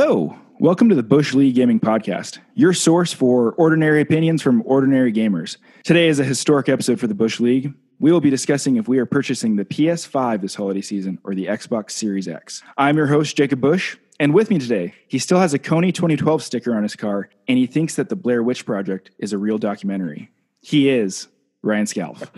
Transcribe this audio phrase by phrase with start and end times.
[0.00, 0.38] Hello.
[0.60, 5.56] Welcome to the Bush League Gaming Podcast, your source for ordinary opinions from ordinary gamers.
[5.82, 7.74] Today is a historic episode for the Bush League.
[7.98, 11.46] We will be discussing if we are purchasing the PS5 this holiday season or the
[11.46, 12.62] Xbox Series X.
[12.76, 16.44] I'm your host, Jacob Bush, and with me today, he still has a Kony 2012
[16.44, 19.58] sticker on his car, and he thinks that the Blair Witch Project is a real
[19.58, 20.30] documentary.
[20.60, 21.26] He is
[21.68, 22.32] Ryan Scalf.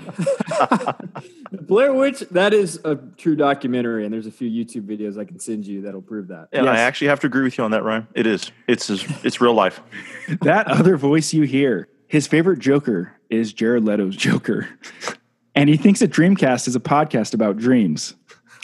[1.52, 5.38] Blair Witch, that is a true documentary, and there's a few YouTube videos I can
[5.38, 6.48] send you that'll prove that.
[6.52, 6.76] And Yes.
[6.76, 8.06] I actually have to agree with you on that, Ryan.
[8.14, 8.50] It is.
[8.66, 9.80] It's it's real life.
[10.42, 14.68] that other voice you hear, his favorite Joker is Jared Leto's Joker.
[15.54, 18.14] And he thinks that Dreamcast is a podcast about dreams.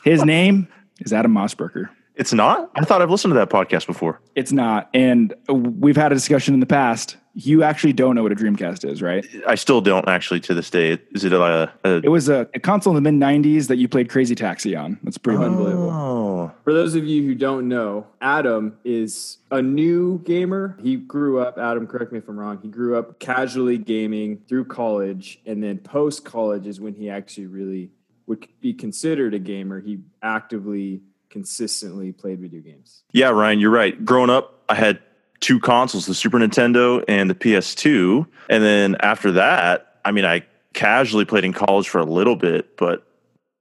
[0.04, 0.68] His name
[1.00, 1.88] is Adam Mossberger.
[2.14, 2.70] It's not.
[2.74, 4.20] I thought I've listened to that podcast before.
[4.34, 4.88] It's not.
[4.94, 7.16] And we've had a discussion in the past.
[7.38, 9.26] You actually don't know what a Dreamcast is, right?
[9.46, 10.98] I still don't actually to this day.
[11.10, 11.70] Is it a?
[11.84, 14.74] a It was a, a console in the mid 90s that you played Crazy Taxi
[14.74, 14.98] on.
[15.02, 15.42] That's pretty oh.
[15.42, 15.90] unbelievable.
[15.90, 20.78] oh, For those of you who don't know, Adam is a new gamer.
[20.80, 24.64] He grew up, Adam, correct me if I'm wrong, he grew up casually gaming through
[24.64, 27.90] college, and then post college is when he actually really
[28.26, 29.82] would be considered a gamer.
[29.82, 33.02] He actively, consistently played video games.
[33.12, 34.02] yeah, Ryan, you're right.
[34.06, 35.00] Growing up, I had
[35.40, 38.26] two consoles: the Super Nintendo and the PS2.
[38.48, 42.76] And then after that, I mean, I casually played in college for a little bit,
[42.76, 43.06] but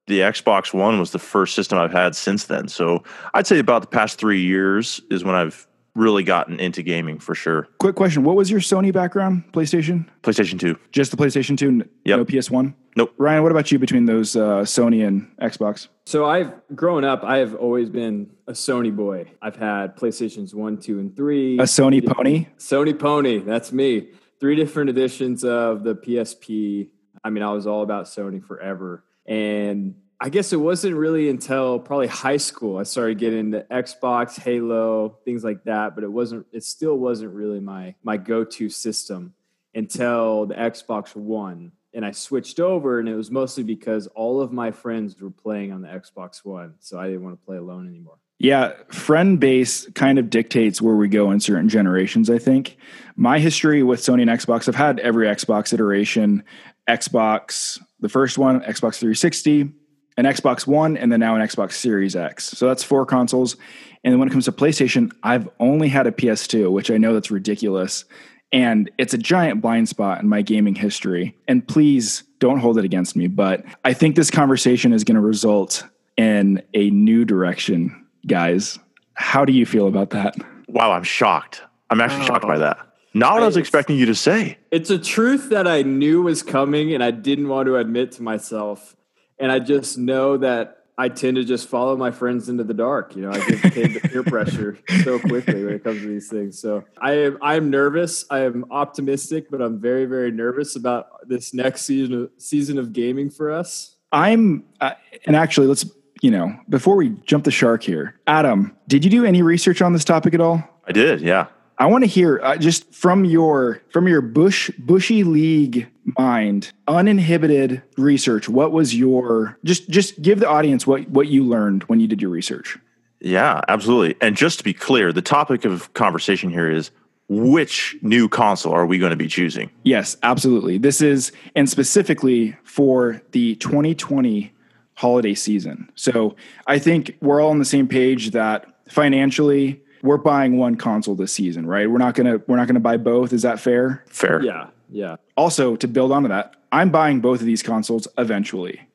[0.08, 2.68] the Xbox One was the first system I've had since then.
[2.68, 7.18] So I'd say about the past three years is when I've really gotten into gaming
[7.20, 7.68] for sure.
[7.80, 9.44] Quick question What was your Sony background?
[9.54, 10.06] PlayStation?
[10.22, 10.78] PlayStation 2.
[10.92, 11.68] Just the PlayStation 2?
[11.68, 12.18] n- Yep.
[12.20, 12.74] No PS1?
[12.98, 13.14] Nope.
[13.18, 15.88] Ryan, what about you between those uh, Sony and Xbox?
[16.06, 19.32] So I've grown up, I have always been a Sony boy.
[19.42, 21.60] I've had PlayStations 1, 2, and 3.
[21.60, 22.48] A Sony pony?
[22.58, 24.10] Sony Pony, that's me.
[24.40, 26.90] Three different editions of the PSP.
[27.24, 29.04] I mean, I was all about Sony forever.
[29.26, 34.40] And I guess it wasn't really until probably high school I started getting into Xbox,
[34.40, 39.34] Halo, things like that, but it wasn't it still wasn't really my my go-to system
[39.74, 41.74] until the Xbox One.
[41.94, 45.72] And I switched over and it was mostly because all of my friends were playing
[45.72, 48.18] on the Xbox One, so I didn't want to play alone anymore.
[48.38, 52.78] Yeah, friend base kind of dictates where we go in certain generations, I think.
[53.16, 56.44] My history with Sony and Xbox, I've had every Xbox iteration
[56.90, 59.72] Xbox, the first one, Xbox 360,
[60.18, 62.46] an Xbox One, and then now an Xbox Series X.
[62.46, 63.58] So that's four consoles.
[64.04, 67.14] And then when it comes to PlayStation, I've only had a PS2, which I know
[67.14, 68.06] that's ridiculous.
[68.52, 71.36] And it's a giant blind spot in my gaming history.
[71.48, 73.28] And please don't hold it against me.
[73.28, 75.84] But I think this conversation is going to result
[76.18, 78.80] in a new direction, guys.
[79.16, 80.36] How do you feel about that?
[80.68, 81.62] Wow, I'm shocked.
[81.90, 82.28] I'm actually oh.
[82.28, 82.78] shocked by that.
[83.14, 84.58] Not what I was expecting you to say.
[84.72, 88.24] It's a truth that I knew was coming and I didn't want to admit to
[88.24, 88.95] myself.
[89.40, 93.16] And I just know that I tend to just follow my friends into the dark.
[93.16, 96.30] You know, I get paid to peer pressure so quickly when it comes to these
[96.30, 96.58] things.
[96.58, 98.26] So I am I am nervous.
[98.30, 102.94] I am optimistic, but I'm very, very nervous about this next season of, season of
[102.94, 103.98] gaming for us.
[104.14, 104.94] I'm, uh,
[105.26, 105.86] and actually, let's,
[106.22, 109.92] you know, before we jump the shark here, Adam, did you do any research on
[109.92, 110.64] this topic at all?
[110.88, 111.48] I did, yeah.
[111.78, 115.88] I want to hear uh, just from your from your bush bushy league
[116.18, 118.48] mind, uninhibited research.
[118.48, 122.22] What was your just just give the audience what what you learned when you did
[122.22, 122.78] your research.
[123.20, 124.16] Yeah, absolutely.
[124.22, 126.92] And just to be clear, the topic of conversation here is
[127.28, 129.72] which new console are we going to be choosing?
[129.84, 130.78] Yes, absolutely.
[130.78, 134.54] This is and specifically for the 2020
[134.94, 135.90] holiday season.
[135.96, 136.36] So
[136.68, 141.34] I think we're all on the same page that financially we're buying one console this
[141.34, 141.90] season, right?
[141.90, 143.34] We're not gonna we're not gonna buy both.
[143.34, 144.04] Is that fair?
[144.08, 144.42] Fair.
[144.44, 145.18] Yeah, yeah.
[145.36, 148.88] also to build onto that i'm buying both of these consoles eventually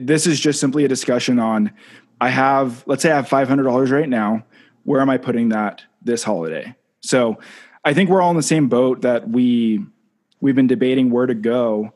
[0.00, 1.72] this is just simply a discussion on
[2.20, 4.44] i have let's say i have $500 right now
[4.84, 7.38] where am i putting that this holiday so
[7.84, 9.84] i think we're all in the same boat that we
[10.40, 11.92] we've been debating where to go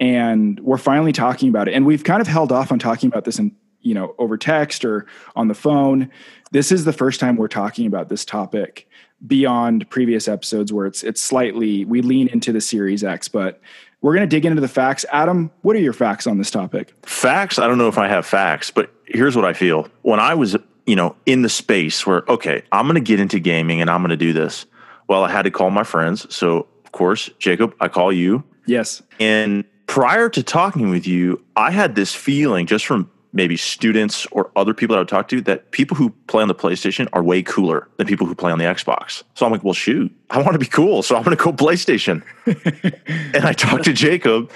[0.00, 3.24] and we're finally talking about it and we've kind of held off on talking about
[3.24, 5.06] this in you know over text or
[5.36, 6.10] on the phone
[6.50, 8.88] this is the first time we're talking about this topic
[9.26, 13.60] beyond previous episodes where it's it's slightly we lean into the series x but
[14.00, 16.94] we're going to dig into the facts adam what are your facts on this topic
[17.22, 19.88] Facts, I don't know if I have facts, but here's what I feel.
[20.02, 20.56] When I was,
[20.86, 24.00] you know, in the space where, okay, I'm going to get into gaming and I'm
[24.00, 24.66] going to do this.
[25.06, 26.32] Well, I had to call my friends.
[26.34, 28.42] So, of course, Jacob, I call you.
[28.66, 34.26] yes And prior to talking with you, I had this feeling just from maybe students
[34.32, 37.08] or other people that I would talk to that people who play on the PlayStation
[37.12, 39.22] are way cooler than people who play on the Xbox.
[39.34, 41.02] So I'm like, well, shoot, I want to be cool.
[41.02, 42.22] So I'm going to go PlayStation.
[43.34, 44.50] and I talked to Jacob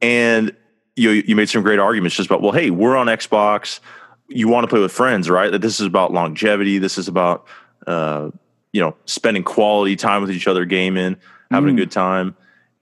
[0.00, 0.54] and
[0.96, 3.80] you, you made some great arguments just about, well, hey, we're on Xbox.
[4.28, 5.52] You want to play with friends, right?
[5.52, 6.78] That this is about longevity.
[6.78, 7.46] This is about
[7.86, 8.30] uh,
[8.72, 11.16] you know, spending quality time with each other, gaming,
[11.50, 11.78] having Mm.
[11.78, 12.34] a good time.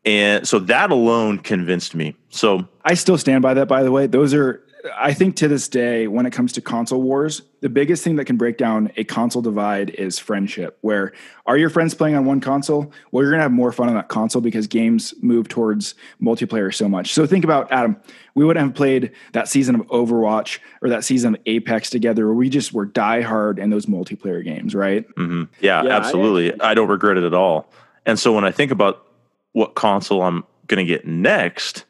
[0.04, 2.16] And so that alone convinced me.
[2.30, 4.06] So I still stand by that, by the way.
[4.06, 4.62] Those are,
[4.96, 8.24] I think to this day, when it comes to console wars, the biggest thing that
[8.24, 10.78] can break down a console divide is friendship.
[10.80, 11.12] Where
[11.46, 12.92] are your friends playing on one console?
[13.10, 16.74] Well, you're going to have more fun on that console because games move towards multiplayer
[16.74, 17.12] so much.
[17.12, 17.96] So think about Adam.
[18.34, 22.34] We wouldn't have played that season of Overwatch or that season of Apex together where
[22.34, 25.06] we just were diehard in those multiplayer games, right?
[25.16, 25.48] mhm.
[25.60, 26.58] yeah, Yeah, I absolutely.
[26.60, 27.70] I, don't regret it at all.
[28.06, 29.06] And so when I think about
[29.52, 31.84] what console I'm going to get next,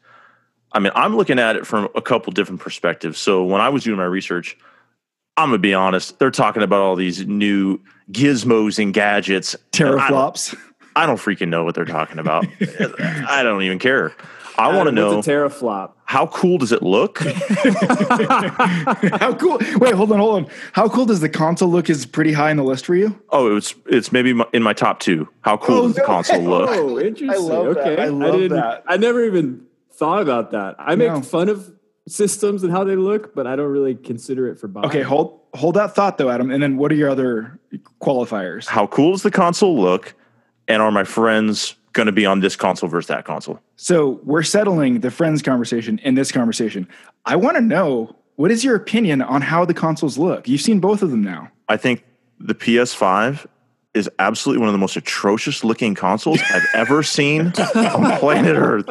[0.73, 3.17] I mean, I'm looking at it from a couple different perspectives.
[3.19, 4.57] So when I was doing my research,
[5.37, 7.79] I'm gonna be honest, they're talking about all these new
[8.11, 9.55] gizmos and gadgets.
[9.79, 10.57] and I don't- Teraflops.
[10.95, 12.45] I don't freaking know what they're talking about.
[12.61, 14.13] I don't even care.
[14.57, 15.93] I want to know a teraflop.
[16.03, 17.19] how cool does it look?
[17.19, 17.33] How
[19.35, 19.57] cool.
[19.77, 20.47] Wait, hold on, hold on.
[20.73, 23.19] How cool does the console look is pretty high in the list for you?
[23.29, 25.27] oh, it's it's maybe in my top two.
[25.41, 26.47] How cool Oh, does the no console way.
[26.47, 26.69] look?
[26.69, 27.47] Oh, interesting.
[27.47, 27.87] love that.
[27.87, 28.01] okay.
[28.03, 28.83] I love didn't, that.
[28.87, 29.65] I never even
[30.01, 30.75] thought about that.
[30.79, 31.21] I make No.
[31.21, 31.71] fun of
[32.07, 34.87] systems and how they look, but I don't really consider it for buying.
[34.87, 36.49] Okay, hold hold that thought though, Adam.
[36.49, 37.59] And then what are your other
[38.01, 38.65] qualifiers?
[38.65, 40.15] How cool does the console look?
[40.67, 43.59] And are my friends going to be on this console versus that console?
[43.75, 46.87] So we're settling the friends conversation in this conversation.
[47.25, 50.47] I want to know what is your opinion on how the consoles look?
[50.47, 51.49] You've seen both of them now.
[51.69, 52.03] I think
[52.39, 53.45] the PS5
[53.93, 58.87] is absolutely one of the most atrocious looking consoles I've ever seen on planet Earth.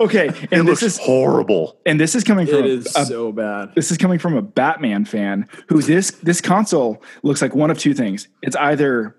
[0.00, 1.78] Okay, It and looks this is horrible.
[1.84, 3.74] and this is coming from It is a, so bad.
[3.74, 7.78] this is coming from a Batman fan who this this console looks like one of
[7.78, 8.28] two things.
[8.42, 9.14] It's either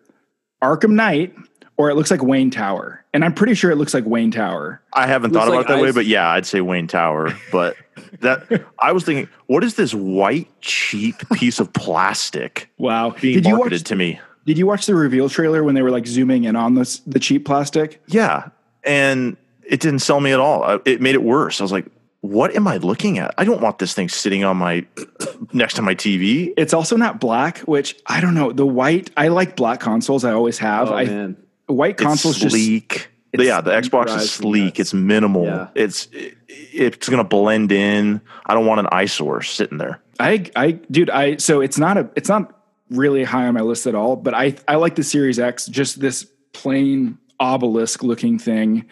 [0.63, 1.35] Arkham Knight
[1.77, 3.03] or it looks like Wayne Tower.
[3.13, 4.81] And I'm pretty sure it looks like Wayne Tower.
[4.93, 7.35] I haven't thought about like it that way, but yeah, I'd say Wayne Tower.
[7.51, 7.75] But
[8.21, 13.11] that I was thinking, what is this white cheap piece of plastic Wow.
[13.21, 14.19] being Did you marketed watch to me?
[14.45, 17.19] Did you watch the reveal trailer when they were like zooming in on this the
[17.19, 18.01] cheap plastic?
[18.07, 18.49] Yeah,
[18.83, 20.63] and it didn't sell me at all.
[20.63, 21.61] I- It made it worse.
[21.61, 21.85] I was like,
[22.21, 23.33] what am I looking at?
[23.37, 24.85] I don't want this thing sitting on my
[25.53, 26.53] next to my TV.
[26.57, 28.51] It's also not black, which I don't know.
[28.51, 30.23] The white, I like black consoles.
[30.25, 30.89] I always have.
[30.89, 31.37] Oh, I man.
[31.67, 33.09] white It's consoles just sleek.
[33.33, 34.79] yeah, the Xbox is sleek.
[34.79, 35.45] It's minimal.
[35.45, 35.67] Yeah.
[35.75, 38.21] It's it, it's going to blend in.
[38.45, 39.99] I don't want an eyesore sitting there.
[40.19, 42.57] I I dude, I so it's not a it's not
[42.89, 45.99] really high on my list at all, but I I like the Series X, just
[45.99, 48.85] this plain obelisk looking thing.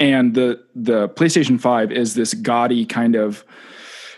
[0.00, 3.44] And the the PlayStation 5 is this gaudy kind of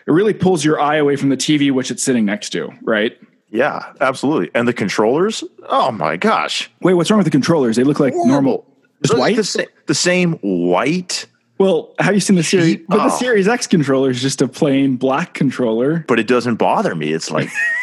[0.06, 3.16] it really pulls your eye away from the TV which it's sitting next to, right?
[3.52, 4.50] Yeah, absolutely.
[4.54, 5.42] And the controllers?
[5.68, 6.70] Oh my gosh.
[6.82, 7.76] Wait, what's wrong with the controllers?
[7.76, 8.64] They look like normal.
[9.02, 9.36] Just white?
[9.36, 11.26] The, sa- the same white,
[11.58, 12.76] Well, have you seen the series?
[12.88, 13.18] But the Oh.
[13.18, 16.04] Series X controller is just a plain black controller.
[16.06, 17.12] but it doesn't bother me.
[17.12, 17.48] It's like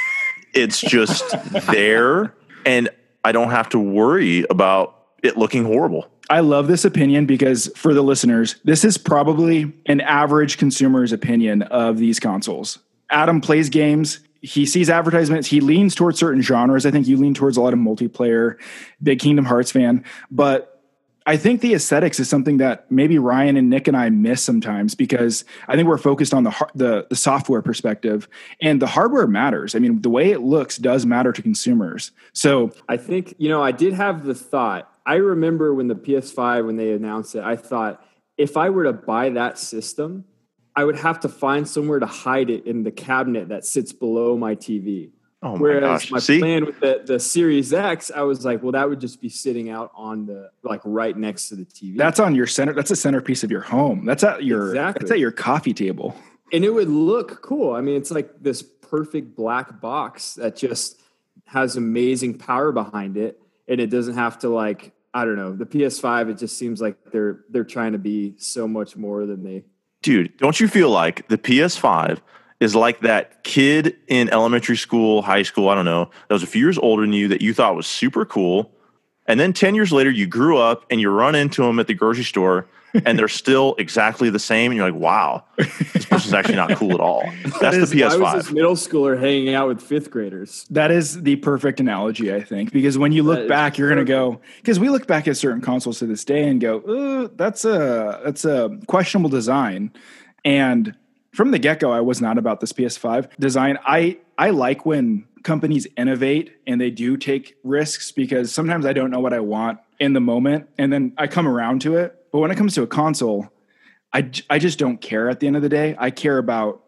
[0.58, 1.36] it's just
[1.72, 2.34] there
[2.66, 2.90] and
[3.24, 6.08] I don't have to worry about it looking horrible.
[6.30, 11.62] I love this opinion because for the listeners, this is probably an average consumer's opinion
[11.64, 12.80] of these consoles.
[13.10, 14.20] Adam plays games.
[14.42, 15.48] He sees advertisements.
[15.48, 16.86] He leans towards certain genres.
[16.86, 18.58] I think you lean towards a lot of multiplayer,
[19.02, 20.04] big Kingdom Hearts fan.
[20.30, 20.77] But
[21.28, 24.96] I think the aesthetics is something that maybe Ryan and Nick and I miss sometimes
[24.96, 28.30] because I think we're focused on the the, the software perspective
[28.62, 29.76] and the hardware matters.
[29.76, 32.12] I mean, the way it looks does matter to consumers.
[32.32, 34.90] So I think, you know, I did have the thought.
[35.06, 38.02] I remember when the PS5, when they announced it, I thought
[38.38, 40.24] if I were to buy that system,
[40.78, 44.38] I would have to find somewhere to hide it in the cabinet that sits below
[44.38, 45.10] my TV.
[45.44, 46.12] Oh my Whereas gosh.
[46.12, 46.40] my See?
[46.40, 49.70] plan with the, the Series X, I was like, well, that would just be sitting
[49.70, 51.96] out on the like right next to the TV.
[51.96, 52.74] That's on your center.
[52.74, 54.04] That's a centerpiece of your home.
[54.06, 55.00] That's at your Exactly.
[55.04, 56.16] that's at your coffee table.
[56.52, 57.74] and it would look cool.
[57.76, 61.02] I mean, it's like this perfect black box that just
[61.46, 65.52] has amazing power behind it, and it doesn't have to like I don't know.
[65.56, 69.44] The PS5, it just seems like they're they're trying to be so much more than
[69.44, 69.64] they.
[70.02, 72.20] Dude, don't you feel like the PS5
[72.60, 76.48] is like that kid in elementary school, high school, I don't know, that was a
[76.48, 78.72] few years older than you that you thought was super cool.
[79.28, 81.94] And then 10 years later, you grew up and you run into them at the
[81.94, 82.68] grocery store
[83.06, 84.72] and they're still exactly the same.
[84.72, 87.30] And you're like, wow, this person's actually not cool at all.
[87.60, 88.54] That's is- the I was this PS5.
[88.54, 90.66] middle schooler hanging out with fifth graders.
[90.70, 93.90] That is the perfect analogy, I think, because when you look That is back, you're
[93.90, 97.28] going to go because we look back at certain consoles to this day and go,
[97.36, 99.92] that's a that's a questionable design."
[100.46, 100.96] And
[101.38, 103.78] from the get go, I was not about this PS5 design.
[103.86, 109.12] I I like when companies innovate and they do take risks because sometimes I don't
[109.12, 112.16] know what I want in the moment, and then I come around to it.
[112.32, 113.52] But when it comes to a console,
[114.12, 115.30] I, I just don't care.
[115.30, 116.82] At the end of the day, I care about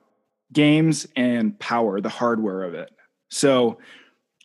[0.51, 2.89] games and power, the hardware of it.
[3.29, 3.77] So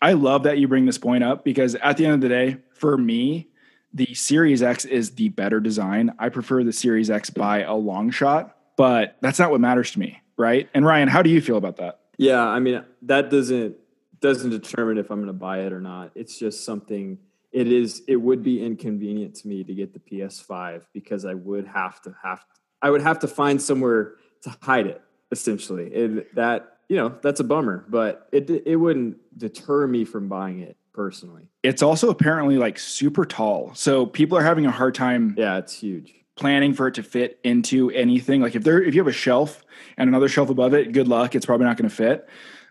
[0.03, 2.59] I love that you bring this point up because at the end of the day,
[2.75, 3.49] for me,
[3.95, 6.13] the Series X is the better design.
[6.19, 9.99] I prefer the Series X by a long shot, but that's not what matters to
[9.99, 10.69] me, right?
[10.75, 12.01] And Ryan, how do you feel about that?
[12.17, 13.77] Yeah, I mean that doesn't
[14.21, 16.11] doesn't determine if I'm going to buy it or not.
[16.15, 17.19] It's just something.
[17.53, 18.03] It is.
[18.09, 22.15] It would be inconvenient to me to get the PS5 because I would have to
[22.23, 22.45] have.
[22.81, 25.03] I would have to find somewhere to hide it.
[25.31, 30.29] Essentially, it, that you know that's a bummer, but it it wouldn't deter me from
[30.29, 31.49] buying it personally.
[31.63, 35.35] It's also apparently like super tall, so people are having a hard time.
[35.37, 36.15] Yeah, it's huge.
[36.37, 38.41] Planning for it to fit into anything.
[38.41, 39.63] Like if there, if you have a shelf
[39.97, 41.35] and another shelf above it, good luck.
[41.35, 42.29] It's probably not going to fit.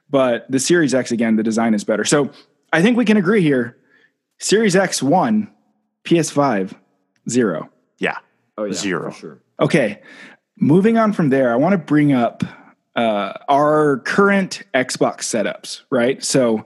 [0.10, 2.04] But the Series X again, the design is better.
[2.04, 2.30] So
[2.74, 3.78] I think we can agree here.
[4.40, 5.50] Series X one,
[6.04, 6.76] PS5
[7.30, 7.70] zero.
[8.00, 8.18] Yeah.
[8.58, 9.12] Oh yeah, Zero.
[9.12, 9.40] sure.
[9.60, 10.02] Okay,
[10.60, 12.44] moving on from there, I want to bring up
[12.96, 16.24] uh, our current Xbox setups, right?
[16.24, 16.66] So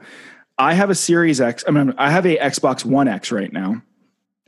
[0.58, 1.64] I have a Series X.
[1.68, 3.82] I mean, I have a Xbox One X right now.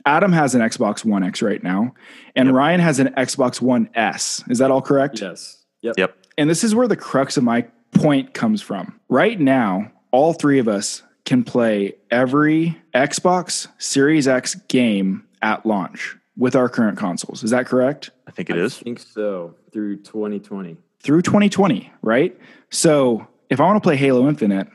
[0.06, 1.94] Adam has an Xbox One X right now,
[2.36, 2.54] and Yep.
[2.56, 4.42] Ryan has an Xbox One S.
[4.48, 5.20] Is that all correct?
[5.20, 5.64] Yes.
[5.82, 5.94] Yep.
[5.98, 6.16] Yep.
[6.38, 8.98] And this is where the crux of my point comes from.
[9.08, 16.16] Right now, all three of us can play every Xbox Series X game at launch
[16.36, 17.42] with our current consoles.
[17.44, 18.10] Is that correct?
[18.26, 18.78] I think it I is.
[18.78, 19.54] think so.
[19.72, 20.76] Through 2020.
[21.02, 22.36] through 2020, right?
[22.70, 24.68] So if I want to play Halo Infinite,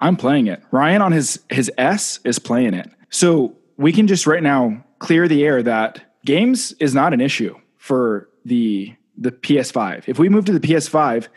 [0.00, 0.62] I'm playing it.
[0.70, 2.88] Ryan on his his S is playing it.
[3.10, 7.56] So we can just right now clear the air that games is not an issue
[7.78, 10.04] for the the PS5.
[10.06, 11.28] If we move to the PS5,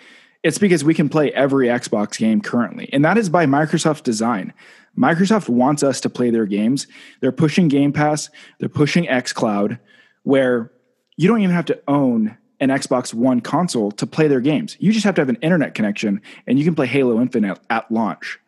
[0.44, 2.90] it's because we can play every Xbox game currently.
[2.94, 4.54] And that is by Microsoft design.
[4.98, 6.88] Microsoft wants us to play their games.
[7.20, 9.80] They're pushing Game Pass, they're pushing xCloud
[10.24, 10.72] where
[11.18, 14.78] you don't even have to own an Xbox One console to play their games.
[14.80, 17.90] You just have to have an internet connection and you can play Halo Infinite at
[17.92, 18.40] launch.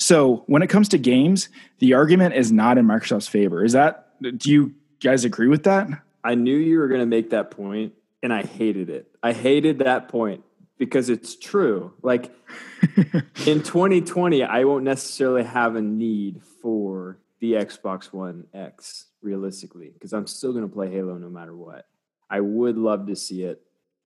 [0.00, 3.62] So when it comes to games, the argument is not in Microsoft's favor.
[3.62, 5.88] Is that do you guys agree with that?
[6.24, 7.92] I knew you were going to make that point,
[8.22, 9.08] and I hated it.
[9.22, 10.42] I hated that point
[10.78, 11.92] because it's true.
[12.02, 12.34] Like
[13.46, 20.14] in 2020, I won't necessarily have a need for the Xbox One X realistically because
[20.14, 21.86] I'm still going to play Halo no matter what.
[22.30, 23.62] I would love to see it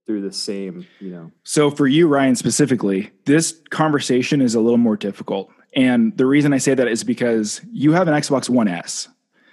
[0.06, 1.32] through the same, you know.
[1.44, 5.50] So for you, Ryan, specifically, this conversation is a little more difficult.
[5.74, 9.08] And the reason I say that is because you have an Xbox One S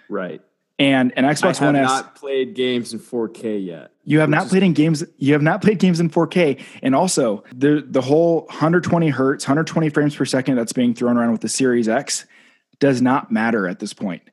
[0.10, 0.42] Right.
[0.78, 1.90] and an Xbox I have One S.
[1.90, 3.92] not played games in 4K yet.
[4.04, 5.04] You have not played in games.
[5.18, 9.90] You have not played games in 4K, and also the the whole 120 hertz, 120
[9.90, 12.26] frames per second that's being thrown around with the Series X
[12.80, 14.24] does not matter at this point.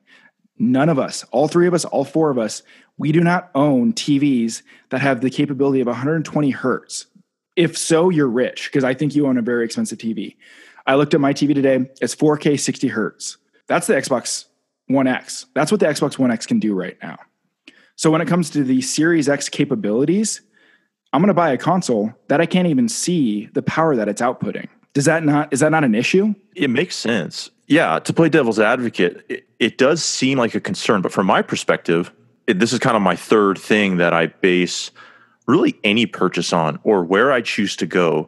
[0.57, 2.63] None of us, all three of us, all four of us,
[2.97, 7.05] we do not own TVs that have the capability of 120 hertz.
[7.55, 10.35] If so, you're rich because I think you own a very expensive TV.
[10.89, 13.37] I looked at my TV today; it's 4K 60 hertz.
[13.67, 14.45] That's the Xbox
[14.87, 15.45] One X.
[15.53, 17.19] That's what the Xbox One X can do right now.
[17.95, 20.41] So when it comes to the Series X capabilities,
[21.13, 24.19] I'm going to buy a console that I can't even see the power that it's
[24.19, 24.67] outputting.
[24.93, 26.33] Does that not is that not an issue?
[26.55, 27.51] It makes sense.
[27.67, 31.43] Yeah, to play devil's advocate, it, it does seem like a concern, but from my
[31.43, 32.11] perspective,
[32.47, 34.89] it, this is kind of my third thing that I base
[35.45, 38.27] really any purchase on or where I choose to go.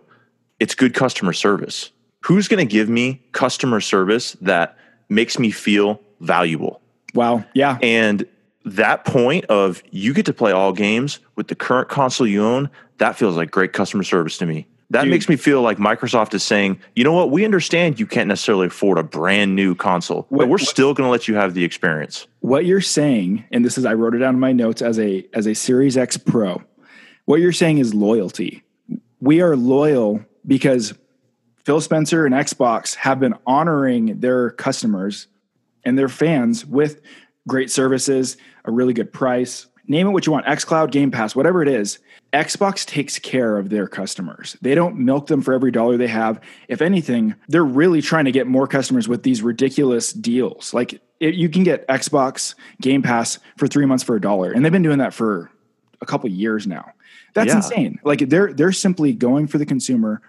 [0.60, 1.90] It's good customer service.
[2.22, 4.78] Who's going to give me customer service that
[5.10, 6.82] makes me feel valuable?
[7.14, 7.44] Wow.
[7.54, 7.78] Yeah.
[7.82, 8.26] And
[8.64, 12.70] that point of you get to play all games with the current console you own,
[13.00, 14.68] that feels like great customer service to me.
[14.92, 15.12] That Dude.
[15.12, 18.68] makes me feel like Microsoft is saying, you know what, we understand you can't necessarily
[18.68, 21.54] afford a brand new console, What- but we're what- still going to let you have
[21.54, 22.28] the experience.
[22.42, 25.26] What you're saying, and this is I wrote it down in my notes as a
[25.34, 26.62] as a Series X Pro.
[27.26, 28.64] What you're saying is loyalty.
[29.22, 30.94] We are loyal because
[31.66, 35.28] Phil Spencer and Xbox have been honoring their customers
[35.84, 37.02] and their fans with
[37.48, 39.68] great services, a really good price.
[39.88, 42.00] Name it what you want, xCloud, Game Pass, whatever it is.
[42.34, 44.56] Xbox takes care of their customers.
[44.62, 46.40] They don't milk them for every dollar they have.
[46.70, 50.74] If anything, they're really trying to get more customers with these ridiculous deals.
[50.74, 54.64] Like it, you can get Xbox Game Pass for 3 months for a dollar, and
[54.64, 55.52] they've been doing that for
[56.00, 56.92] a couple years now.
[57.34, 57.58] That's Yeah.
[57.58, 58.00] insane.
[58.06, 60.22] Like they're they're simply going for the consumer.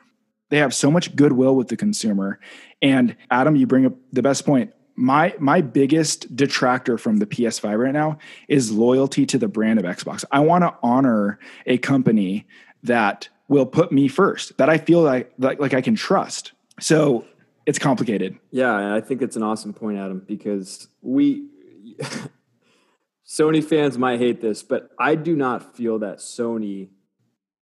[0.53, 2.39] They have so much goodwill with the consumer.
[2.83, 4.75] And Adam, you bring up the best point.
[4.97, 8.19] My my biggest detractor from the PS5 right now
[8.49, 10.27] is loyalty to the brand of Xbox.
[10.31, 12.47] I want to honor a company
[12.83, 16.53] that will put me first, that I feel like like, like I can trust.
[16.79, 17.25] So
[17.65, 18.39] it's complicated.
[18.51, 21.49] Yeah, I think it's an awesome point, Adam, because we
[23.27, 26.91] Sony fans might hate this, but I do not feel that Sony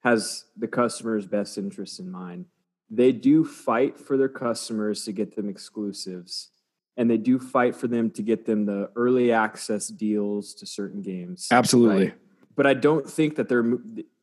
[0.01, 2.47] has the customer's best interests in mind.
[2.91, 6.49] They do fight for their customers to get them exclusives
[6.97, 11.01] and they do fight for them to get them the early access deals to certain
[11.01, 11.49] games.
[11.51, 12.07] Absolutely.
[12.07, 12.15] Right?
[12.57, 13.65] But I don't think that they're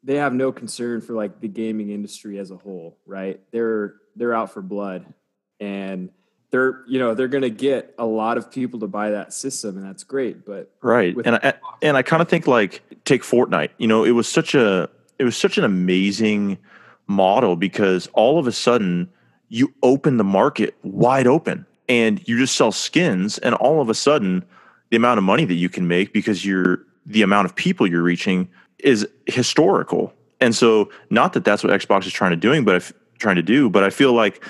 [0.03, 3.41] they have no concern for like the gaming industry as a whole, right?
[3.51, 5.11] They're they're out for blood
[5.59, 6.09] and
[6.51, 9.77] they're you know they're going to get a lot of people to buy that system
[9.77, 13.71] and that's great but right and I, and I kind of think like take Fortnite
[13.77, 16.57] you know it was such a it was such an amazing
[17.07, 19.09] model because all of a sudden
[19.49, 23.93] you open the market wide open and you just sell skins and all of a
[23.93, 24.43] sudden
[24.89, 28.03] the amount of money that you can make because you're the amount of people you're
[28.03, 28.49] reaching
[28.79, 30.13] is historical.
[30.41, 33.41] And so not that that's what xbox is trying to doing but if, trying to
[33.41, 34.45] do but i feel like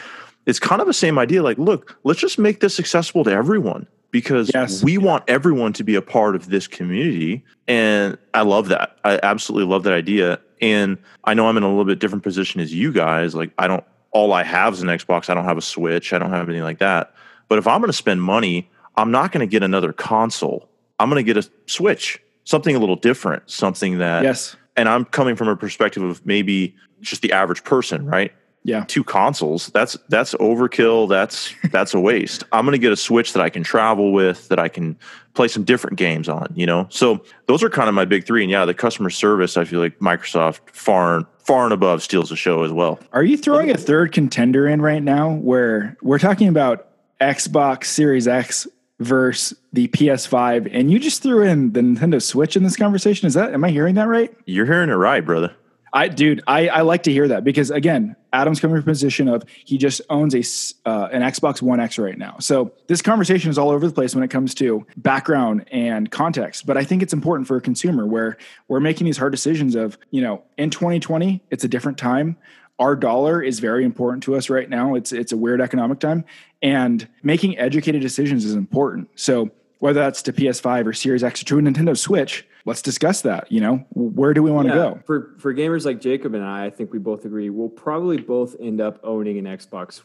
[0.46, 3.88] it's kind of the same idea like look let's just make this accessible to everyone
[4.12, 4.84] because yes.
[4.84, 7.44] we want everyone to be a part of this community.
[7.68, 8.98] And i love that.
[9.04, 12.62] I absolutely love that idea and i know i'm in a little bit different position
[12.62, 15.30] as you guys like i don't all i have is an xbox.
[15.30, 16.14] I don't have a switch.
[16.14, 17.14] I don't have anything like that.
[17.48, 20.70] But if i'm going to spend money i'm not going to get another console.
[21.00, 24.56] I'm going to get a switch something a little different something that yes.
[24.76, 28.32] And i'm coming from a perspective of maybe just the average person right
[28.68, 28.84] yeah.
[28.88, 32.44] two consoles that's that's overkill that's that's a waste.
[32.52, 34.98] I'm going to get a switch that i can travel with that i can
[35.34, 36.86] play some different games on you know?
[36.90, 39.80] So those are kind of my big three and yeah the customer service i feel
[39.80, 43.00] like microsoft far far and above steals the show as well.
[43.14, 46.90] Are you throwing a third contender in right now where we're talking about
[47.22, 48.68] xbox series x
[49.00, 53.28] versus the ps5 and you just threw in the nintendo switch in this conversation?
[53.28, 54.36] Is that am i hearing that right?
[54.46, 55.56] You're hearing it right brother
[55.94, 59.28] I, dude, I, I like to hear that because again, Adam's coming from a position
[59.28, 62.38] of he just owns a uh, an Xbox One X right now.
[62.40, 66.66] So this conversation is all over the place when it comes to background and context.
[66.66, 69.98] But I think it's important for a consumer where we're making these hard decisions of
[70.12, 72.38] you know in 2020 it's a different time.
[72.80, 74.94] Our dollar is very important to us right now.
[74.96, 76.26] It's it's a weird economic time,
[76.62, 79.10] and making educated decisions is important.
[79.16, 83.22] So whether that's to PS5 or Series X or to a Nintendo Switch let's discuss
[83.22, 83.52] that.
[83.52, 85.00] You know, where do we want to yeah, go?
[85.08, 88.56] For for gamers like Jacob and I, I think we both agree we'll probably both
[88.60, 90.02] end up owning an Xbox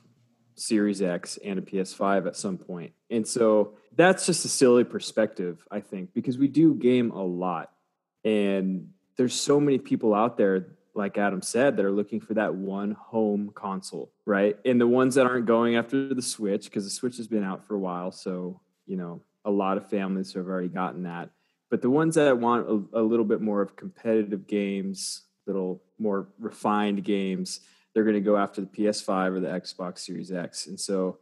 [0.55, 2.93] Series X and a PS5 at some point.
[3.11, 7.73] And so that's just a silly perspective, I think, because we do game a lot.
[8.25, 12.55] And there's so many people out there, like Adam said, that are looking for that
[12.55, 14.57] one home console, right?
[14.65, 17.67] And the ones that aren't going after the Switch, because the Switch has been out
[17.67, 18.13] for a while.
[18.13, 21.31] So, you know, a lot of families have already gotten that
[21.73, 26.29] but the ones that want a, a little bit more of competitive games, little more
[26.39, 27.61] refined games,
[27.95, 30.67] they're going to go after the PS5 or the Xbox Series X.
[30.67, 31.17] And so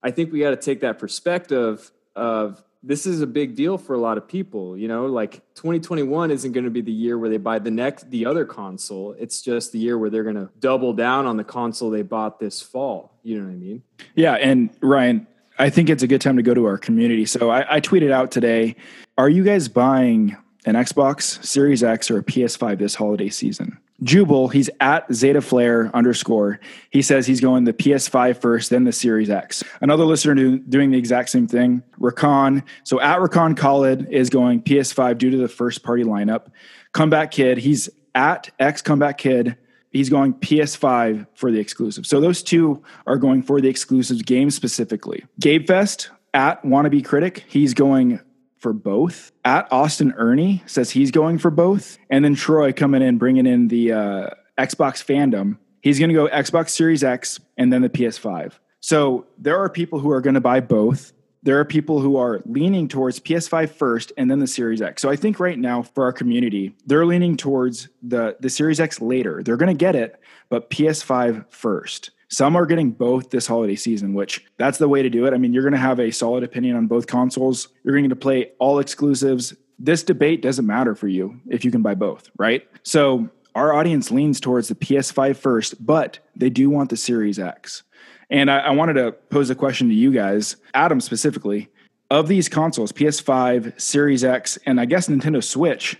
[0.00, 3.94] I think we got to take that perspective of this is a big deal for
[3.94, 7.28] a lot of people, you know, like 2021 isn't going to be the year where
[7.28, 9.16] they buy the next the other console.
[9.18, 12.38] It's just the year where they're going to double down on the console they bought
[12.38, 13.18] this fall.
[13.24, 13.82] You know what I mean?
[14.14, 15.26] Yeah, and Ryan,
[15.58, 17.26] I think it's a good time to go to our community.
[17.26, 18.76] So I, I tweeted out today
[19.18, 23.76] Are you guys buying an Xbox Series X or a PS5 this holiday season?
[24.04, 26.60] Jubal, he's at Zeta Flare underscore.
[26.90, 29.64] He says he's going the PS5 first, then the Series X.
[29.80, 31.82] Another listener do, doing the exact same thing.
[31.98, 32.62] Rakon.
[32.84, 36.52] So at Rakon Khalid is going PS5 due to the first party lineup.
[36.92, 39.56] Comeback Kid, he's at X Comeback Kid
[39.90, 42.06] he's going PS5 for the exclusive.
[42.06, 45.24] So those two are going for the exclusives game specifically.
[45.40, 48.20] Gabe Fest at Wannabe Critic, he's going
[48.58, 49.32] for both.
[49.44, 51.98] At Austin Ernie says he's going for both.
[52.10, 55.58] And then Troy coming in, bringing in the uh, Xbox fandom.
[55.82, 58.54] He's going to go Xbox Series X and then the PS5.
[58.80, 62.42] So there are people who are going to buy both there are people who are
[62.46, 65.00] leaning towards PS5 first and then the Series X.
[65.00, 69.00] So I think right now for our community, they're leaning towards the the Series X
[69.00, 69.42] later.
[69.42, 72.10] They're going to get it, but PS5 first.
[72.28, 75.32] Some are getting both this holiday season, which that's the way to do it.
[75.32, 77.68] I mean, you're going to have a solid opinion on both consoles.
[77.84, 79.54] You're going to play all exclusives.
[79.78, 82.68] This debate doesn't matter for you if you can buy both, right?
[82.82, 87.82] So our audience leans towards the PS5 first, but they do want the Series X.
[88.30, 91.68] And I, I wanted to pose a question to you guys, Adam specifically.
[92.10, 95.96] Of these consoles, PS5, Series X, and I guess Nintendo Switch,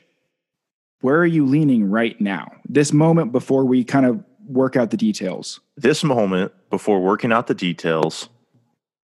[1.00, 2.50] where are you leaning right now?
[2.66, 5.60] This moment before we kind of work out the details.
[5.76, 8.28] This moment before working out the details,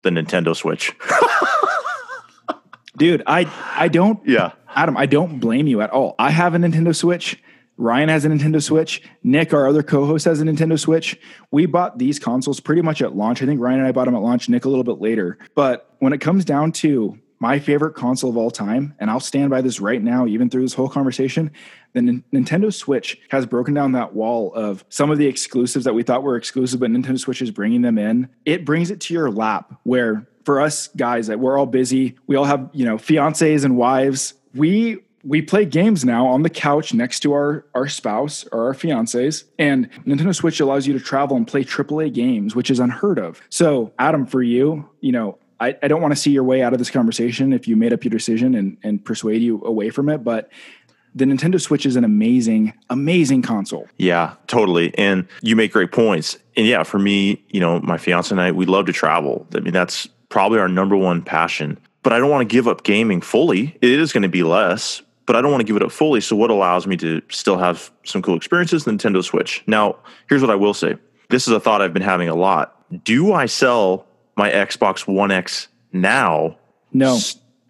[0.04, 0.93] the Nintendo Switch.
[2.97, 4.51] Dude, I I don't Yeah.
[4.73, 6.15] Adam, I don't blame you at all.
[6.19, 7.41] I have a Nintendo Switch.
[7.77, 9.01] Ryan has a Nintendo Switch.
[9.23, 11.19] Nick, our other co-host, has a Nintendo Switch.
[11.49, 13.41] We bought these consoles pretty much at launch.
[13.41, 14.49] I think Ryan and I bought them at launch.
[14.49, 15.38] Nick a little bit later.
[15.56, 19.49] But when it comes down to my favorite console of all time, and I'll stand
[19.49, 21.49] by this right now, even through this whole conversation.
[21.93, 25.95] The N- Nintendo Switch has broken down that wall of some of the exclusives that
[25.95, 28.30] we thought were exclusive, but Nintendo Switch is bringing them in.
[28.45, 32.36] It brings it to your lap where for us guys that we're all busy, we
[32.36, 34.36] all have, you know, fiancés and wives.
[34.54, 38.73] We we play games now on the couch next to our our spouse or our
[38.73, 43.19] fiancés and nintendo switch allows you to travel and play aaa games which is unheard
[43.19, 46.62] of so adam for you you know I, I don't want to see your way
[46.62, 49.91] out of this conversation if you made up your decision and, and persuade you away
[49.91, 50.50] from it but
[51.13, 53.88] the Nintendo Switch is an amazing, amazing console.
[53.97, 54.97] Yeah, totally.
[54.97, 56.38] And you make great points.
[56.56, 59.45] And yeah, for me, you know, my fiance and I, we love to travel.
[59.54, 61.78] I mean, that's probably our number one passion.
[62.04, 63.78] But I don't want to give up gaming fully.
[63.82, 66.21] It is going to be less, but I don't want to give it up fully.
[66.21, 68.86] So what allows me to still have some cool experiences?
[68.86, 69.63] Nintendo Switch.
[69.67, 69.97] Now,
[70.30, 70.95] here's what I will say.
[71.30, 72.78] This is a thought I've been having a lot.
[73.04, 76.58] Do I sell my Xbox One X now?
[76.94, 77.20] No.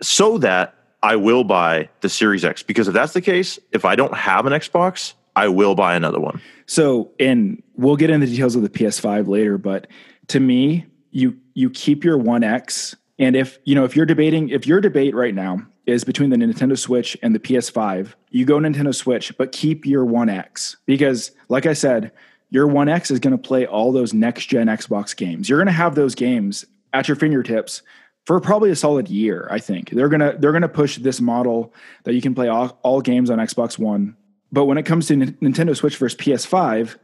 [0.01, 2.63] so that I will buy the Series X.
[2.63, 6.19] Because if that's the case, if I don't have an Xbox, I will buy another
[6.19, 6.41] one.
[6.65, 9.87] So, and we'll get into the details of the PS5 later, but
[10.27, 14.49] to me, you you keep your One X, and if you know if you're debating,
[14.49, 18.57] if your debate right now is between the Nintendo Switch and the PS5, you go
[18.57, 22.11] Nintendo Switch, but keep your One X because, like I said,
[22.51, 25.49] your One X is going to play all those next gen Xbox games.
[25.49, 27.81] You're going to have those games at your fingertips
[28.25, 29.47] for probably a solid year.
[29.49, 33.01] I think they're gonna they're gonna push this model that you can play all, all
[33.01, 34.15] games on Xbox One.
[34.51, 36.97] But when it comes to N- Nintendo Switch versus PS5,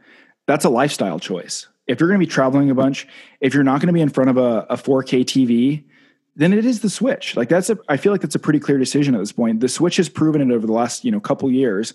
[0.46, 1.66] that's a lifestyle choice.
[1.86, 3.08] If you're going to be traveling a bunch,
[3.40, 5.84] if you're not going to be in front of a, a 4K TV,
[6.36, 7.34] then it is the Switch.
[7.34, 9.60] Like that's a, I feel like that's a pretty clear decision at this point.
[9.60, 11.94] The Switch has proven it over the last you know couple years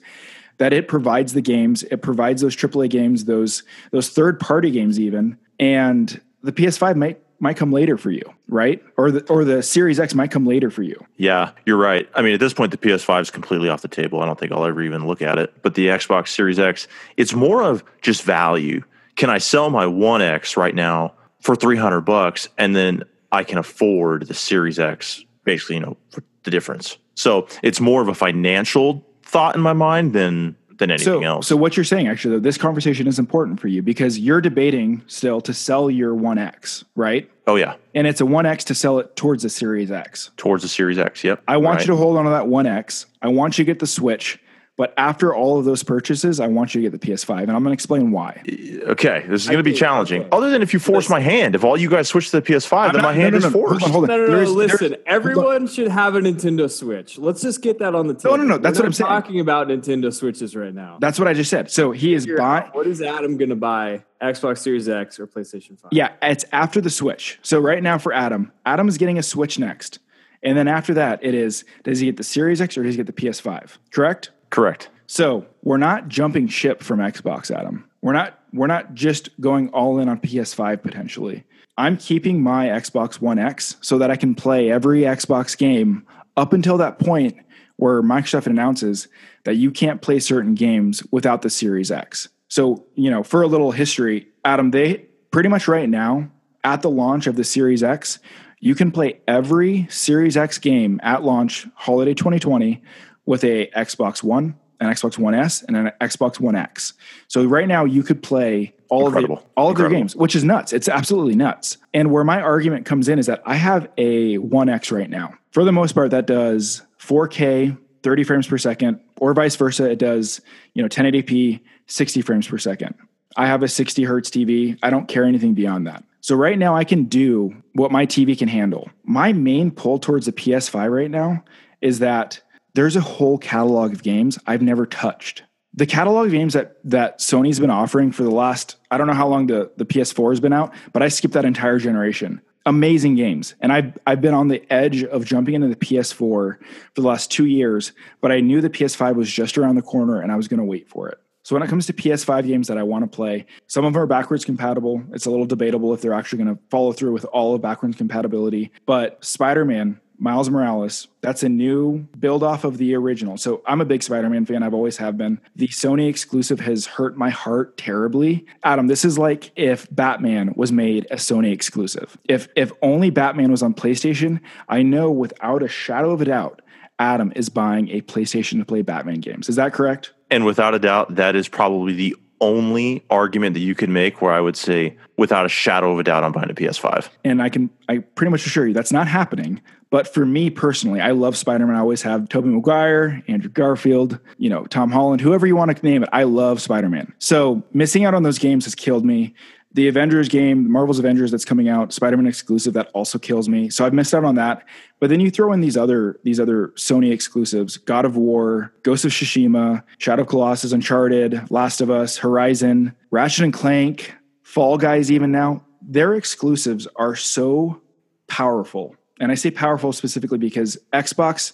[0.57, 4.99] that it provides the games, it provides those AAA games, those those third party games
[4.99, 8.81] even, and the PS5 might might come later for you, right?
[8.95, 11.03] Or the or the Series X might come later for you.
[11.17, 12.09] Yeah, you're right.
[12.15, 14.21] I mean, at this point, the PS5 is completely off the table.
[14.21, 15.61] I don't think I'll ever even look at it.
[15.61, 16.87] But the Xbox Series X,
[17.17, 18.83] it's more of just value.
[19.15, 23.57] Can I sell my One X right now for 300 bucks and then I can
[23.57, 25.97] afford the Series X, basically, you know,
[26.43, 26.97] the difference.
[27.15, 31.47] So it's more of a financial thought in my mind than than anything so, else.
[31.47, 35.03] So what you're saying actually, though, this conversation is important for you because you're debating
[35.07, 37.29] still to sell your One X, right?
[37.45, 40.31] oh yeah, And it's a One X to sell it towards the Series X.
[40.37, 41.23] towards the Series X.
[41.23, 41.43] Yep.
[41.47, 41.81] I want Right.
[41.87, 43.05] you to hold on to that One X.
[43.21, 44.39] I want you to get the Switch.
[44.75, 47.61] But after all of those purchases, I want you to get the PS5, and I'm
[47.61, 48.41] going to explain why.
[48.87, 50.25] Okay, this is going to be challenging.
[50.31, 52.87] Other than if you force my hand, if all you guys switch to the PS5,
[52.93, 53.81] then I'm my not- hand no, is no, no, forced.
[53.81, 54.07] Hold on, hold on.
[54.09, 54.35] No, no, no.
[54.35, 55.13] There's- there's- listen, hold on.
[55.13, 57.19] everyone should have a Nintendo Switch.
[57.19, 58.35] Let's just get that on the table.
[58.37, 58.57] no, no, no.
[58.57, 59.07] that's We're what not I'm saying.
[59.21, 60.97] Talking about Nintendo Switches right now.
[60.99, 61.69] That's what I just said.
[61.69, 62.69] So he is buying.
[62.71, 64.03] What is Adam going to buy?
[64.23, 65.89] Xbox Series X or PlayStation Five?
[65.91, 67.37] Yeah, it's after the Switch.
[67.43, 69.99] So right now for Adam, Adam is getting a Switch next.
[70.41, 72.97] And then after that, it is does he get the Series X or does he
[72.97, 73.77] get the PS5?
[73.91, 74.31] Correct?
[74.53, 74.89] Correct.
[75.07, 77.89] So we're not jumping ship from Xbox, Adam.
[78.03, 81.43] We're not we're not just going all in on PS5 potentially.
[81.75, 86.05] I'm keeping my Xbox One X so that I can play every Xbox game
[86.37, 87.35] up until that point
[87.77, 89.07] where Microsoft announces
[89.43, 92.29] that you can't play certain games without the Series X.
[92.47, 96.29] So, you know, for a little history, Adam, they pretty much right now
[96.63, 98.19] at the launch of the Series X,
[98.59, 102.83] you can play every Series X game at launch holiday 2020
[103.25, 106.93] with a Xbox One, an Xbox One S, and an Xbox One X.
[107.27, 109.37] So right now you could play all Incredible.
[109.37, 110.73] of the, all of their games, which is nuts.
[110.73, 111.77] It's absolutely nuts.
[111.93, 115.33] And where my argument comes in is that I have a One X right now.
[115.51, 119.89] For the most part, that does 4K, 30 frames per second, or vice versa.
[119.89, 120.41] It does,
[120.73, 122.95] you know, 1080p, 60 frames per second.
[123.35, 124.77] I have a 60 hertz TV.
[124.83, 126.03] I don't care anything beyond that.
[126.21, 128.89] So right now I can do what my TV can handle.
[129.03, 131.43] My main pull towards the PS5 right now
[131.81, 132.41] is that
[132.73, 135.43] there's a whole catalog of games I've never touched.
[135.75, 139.13] The catalog of games that that Sony's been offering for the last I don't know
[139.13, 142.41] how long the, the PS4 has been out, but I skipped that entire generation.
[142.65, 143.55] Amazing games.
[143.59, 146.59] And I've I've been on the edge of jumping into the PS4 for
[146.93, 150.31] the last two years, but I knew the PS5 was just around the corner and
[150.31, 151.19] I was gonna wait for it.
[151.43, 154.01] So when it comes to PS5 games that I want to play, some of them
[154.01, 155.03] are backwards compatible.
[155.11, 157.97] It's a little debatable if they're actually going to follow through with all of backwards
[157.97, 158.71] compatibility.
[158.85, 163.35] But Spider-Man, Miles Morales, that's a new build off of the original.
[163.35, 164.63] So I'm a big Spider-Man fan.
[164.63, 165.41] I've always have been.
[165.57, 168.45] The Sony exclusive has hurt my heart terribly.
[168.63, 172.17] Adam, this is like if Batman was made a Sony exclusive.
[172.29, 176.61] If if only Batman was on PlayStation, I know without a shadow of a doubt,
[176.99, 179.49] Adam is buying a PlayStation to play Batman games.
[179.49, 180.13] Is that correct?
[180.31, 184.33] And without a doubt, that is probably the only argument that you can make where
[184.33, 187.07] I would say, without a shadow of a doubt, I'm buying a PS5.
[187.23, 189.61] And I can, I pretty much assure you that's not happening.
[189.93, 191.75] But for me personally, I love Spider Man.
[191.75, 195.85] I always have Tobey Maguire, Andrew Garfield, you know, Tom Holland, whoever you want to
[195.85, 196.09] name it.
[196.11, 197.13] I love Spider Man.
[197.19, 199.35] So missing out on those games has killed me
[199.73, 203.69] the Avengers game, Marvel's Avengers that's coming out, Spider-Man exclusive that also kills me.
[203.69, 204.65] So I've missed out on that.
[204.99, 209.05] But then you throw in these other these other Sony exclusives: God of War, Ghost
[209.05, 215.11] of Tsushima, Shadow Colossus, Uncharted, Last of Us, Horizon, Ratchet and Clank, Fall Guys.
[215.11, 217.79] Even now, their exclusives are so
[218.27, 221.53] powerful, and I say powerful specifically because Xbox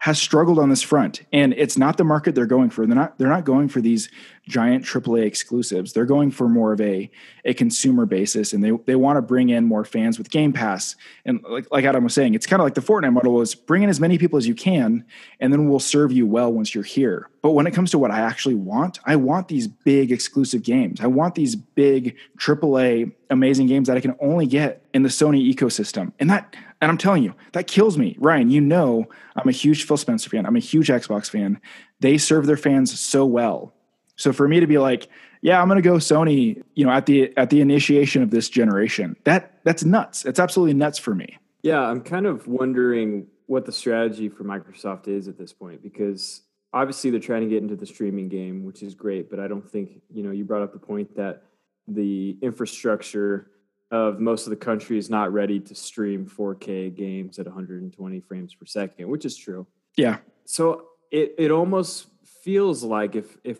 [0.00, 1.20] has struggled on this front.
[1.30, 2.86] And it's not the market they're going for.
[2.86, 4.08] They're not they're not going for these
[4.48, 5.92] giant AAA exclusives.
[5.92, 7.10] They're going for more of a
[7.44, 8.54] a consumer basis.
[8.54, 10.96] And they they want to bring in more fans with Game Pass.
[11.26, 13.82] And like like Adam was saying it's kind of like the Fortnite model was bring
[13.82, 15.04] in as many people as you can
[15.38, 17.28] and then we'll serve you well once you're here.
[17.42, 21.02] But when it comes to what I actually want I want these big exclusive games.
[21.02, 25.54] I want these big AAA amazing games that I can only get in the Sony
[25.54, 26.12] ecosystem.
[26.18, 28.16] And that and I'm telling you, that kills me.
[28.18, 30.46] Ryan, you know, I'm a huge Phil Spencer fan.
[30.46, 31.60] I'm a huge Xbox fan.
[32.00, 33.74] They serve their fans so well.
[34.16, 35.08] So for me to be like,
[35.42, 38.48] yeah, I'm going to go Sony, you know, at the at the initiation of this
[38.48, 39.16] generation.
[39.24, 40.24] That that's nuts.
[40.24, 41.38] It's absolutely nuts for me.
[41.62, 46.42] Yeah, I'm kind of wondering what the strategy for Microsoft is at this point because
[46.72, 49.68] obviously they're trying to get into the streaming game, which is great, but I don't
[49.68, 51.42] think, you know, you brought up the point that
[51.88, 53.50] the infrastructure
[53.90, 58.54] of most of the country is not ready to stream 4K games at 120 frames
[58.54, 59.66] per second, which is true.
[59.96, 60.18] Yeah.
[60.44, 62.06] So it it almost
[62.42, 63.58] feels like if if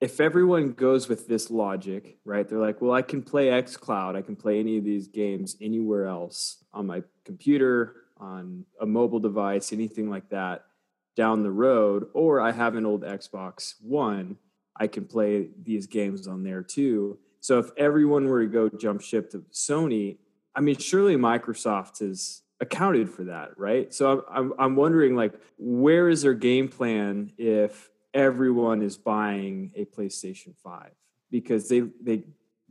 [0.00, 2.46] if everyone goes with this logic, right?
[2.46, 6.06] They're like, well, I can play xCloud, I can play any of these games anywhere
[6.06, 10.66] else on my computer, on a mobile device, anything like that
[11.16, 14.36] down the road, or I have an old Xbox One,
[14.76, 19.02] I can play these games on there too so if everyone were to go jump
[19.02, 20.16] ship to Sony,
[20.54, 23.92] I mean, surely Microsoft has accounted for that, right?
[23.92, 29.72] So I'm, I'm, I'm wondering, like, where is their game plan if everyone is buying
[29.74, 30.88] a PlayStation 5?
[31.30, 32.22] Because they they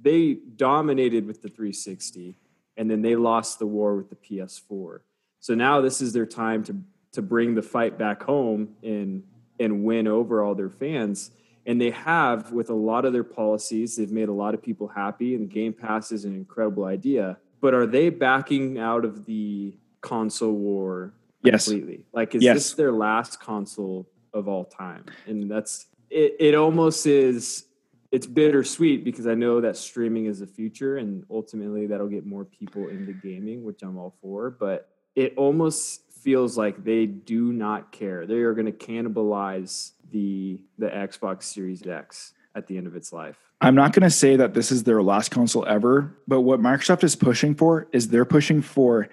[0.02, 2.36] they dominated with the 360
[2.76, 5.02] and then they lost the war with the PS4.
[5.40, 6.76] So now this is their time to
[7.12, 9.22] to bring the fight back home and
[9.60, 11.30] and win over all their fans
[11.66, 14.88] and they have with a lot of their policies they've made a lot of people
[14.88, 19.76] happy and game pass is an incredible idea but are they backing out of the
[20.02, 21.66] console war yes.
[21.66, 22.56] completely like is yes.
[22.56, 27.66] this their last console of all time and that's it, it almost is
[28.12, 32.46] it's bittersweet because i know that streaming is the future and ultimately that'll get more
[32.46, 37.92] people into gaming which i'm all for but it almost feels like they do not
[37.92, 42.96] care they are going to cannibalize the the Xbox Series X at the end of
[42.96, 43.38] its life.
[43.62, 47.04] I'm not going to say that this is their last console ever, but what Microsoft
[47.04, 49.10] is pushing for is they're pushing for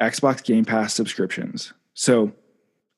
[0.00, 1.72] Xbox Game Pass subscriptions.
[1.94, 2.32] So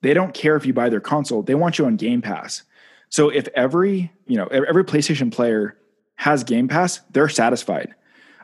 [0.01, 2.63] they don't care if you buy their console, they want you on Game Pass.
[3.09, 5.77] So if every, you know, every PlayStation player
[6.15, 7.93] has Game Pass, they're satisfied.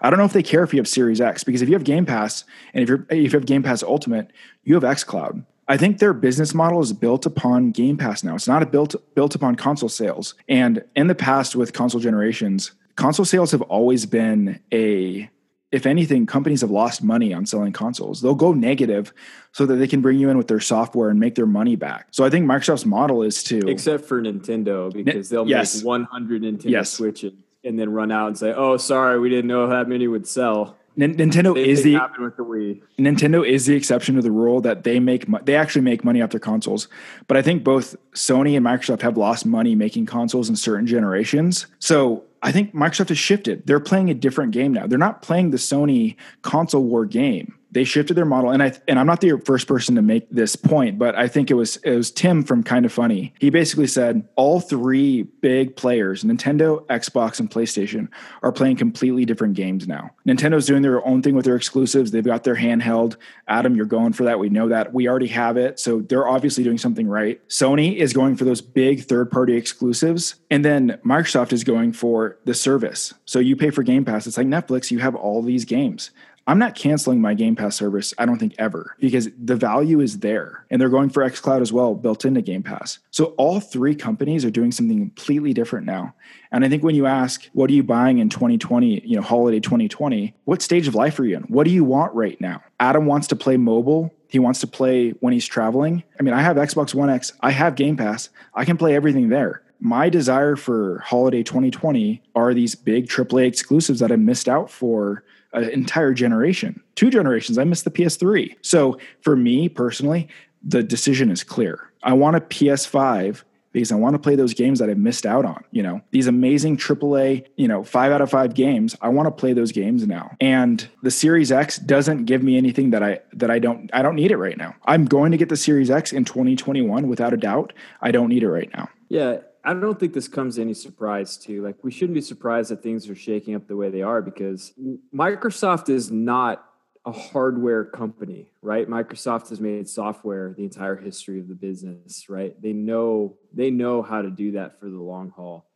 [0.02, 1.84] I don't know if they care if you have Series X because if you have
[1.84, 4.32] Game Pass and if you're if you have Game Pass Ultimate,
[4.64, 5.46] you have XCloud.
[5.68, 8.36] I think their business model is built upon Game Pass now.
[8.36, 10.34] It's not built built upon console sales.
[10.50, 15.30] And in the past with console generations, console sales have always been a
[15.72, 18.22] if anything, companies have lost money on selling consoles.
[18.22, 19.14] They'll go negative
[19.54, 22.08] so that they can bring you in with their software and make their money back.
[22.12, 25.78] So I think Microsoft's model is to except for Nintendo because they'll yes.
[25.78, 26.90] make 100 Nintendo Yes.
[26.90, 30.28] Switches and then run out and say, "Oh, sorry, we didn't know that many would
[30.28, 32.82] sell." Nintendo Same is the with the Wii.
[33.00, 36.32] Nintendo is the exception to the rule that they make they actually make money off
[36.32, 36.88] their consoles.
[37.28, 41.68] But I think both Sony and Microsoft have lost money making consoles in certain generations.
[41.80, 43.66] So I think Microsoft has shifted.
[43.66, 44.86] They're playing a different game now.
[44.86, 47.56] They're not playing the Sony console war game.
[47.74, 50.56] They shifted their model, and I and I'm not the first person to make this
[50.56, 53.34] point, but I think it was it was Tim from Kind of Funny.
[53.40, 58.10] He basically said all three big players, Nintendo, Xbox, and PlayStation,
[58.44, 60.12] are playing completely different games now.
[60.28, 62.12] Nintendo's doing their own thing with their exclusives.
[62.12, 63.16] They've got their handheld.
[63.48, 64.38] Adam, you're going for that.
[64.38, 64.94] We know that.
[64.94, 67.40] We already have it, so they're obviously doing something right.
[67.48, 72.54] Sony is going for those big third-party exclusives, and then Microsoft is going for the
[72.54, 73.14] service.
[73.26, 74.28] So you pay for Game Pass.
[74.28, 74.92] It's like Netflix.
[74.92, 76.12] You have all these games.
[76.48, 80.20] I'm not canceling my Game Pass service, I don't think ever, because the value is
[80.20, 80.66] there.
[80.70, 83.00] And they're going for xCloud as well, built into Game Pass.
[83.12, 86.14] So all three companies are doing something completely different now.
[86.52, 89.60] And I think when you ask, what are you buying in 2020, you know, holiday
[89.60, 91.44] 2020, what stage of life are you in?
[91.44, 92.64] What do you want right now?
[92.80, 94.14] Adam wants to play mobile.
[94.28, 96.04] He wants to play when he's traveling.
[96.18, 99.28] I mean, I have Xbox One X, I have Game Pass, I can play everything
[99.28, 99.62] there.
[99.82, 105.24] My desire for holiday 2020 are these big AAA exclusives that I missed out for
[105.54, 107.58] an entire generation, two generations.
[107.58, 108.56] I missed the PS3.
[108.62, 110.30] So for me personally,
[110.64, 111.92] the decision is clear.
[112.04, 115.46] I want a PS5 because I want to play those games that I've missed out
[115.46, 115.64] on.
[115.72, 118.96] You know, these amazing AAA, you know, five out of five games.
[119.02, 120.36] I want to play those games now.
[120.40, 124.16] And the Series X doesn't give me anything that I that I don't I don't
[124.16, 124.76] need it right now.
[124.86, 127.74] I'm going to get the Series X in 2021 without a doubt.
[128.02, 128.90] I don't need it right now.
[129.10, 132.82] Yeah, I don't think this comes any surprise to like we shouldn't be surprised that
[132.82, 134.74] things are shaking up the way they are because
[135.14, 136.66] Microsoft is not
[137.06, 138.88] a hardware company, right?
[138.88, 142.60] Microsoft has made software the entire history of the business, right?
[142.62, 145.68] They know they know how to do that for the long haul.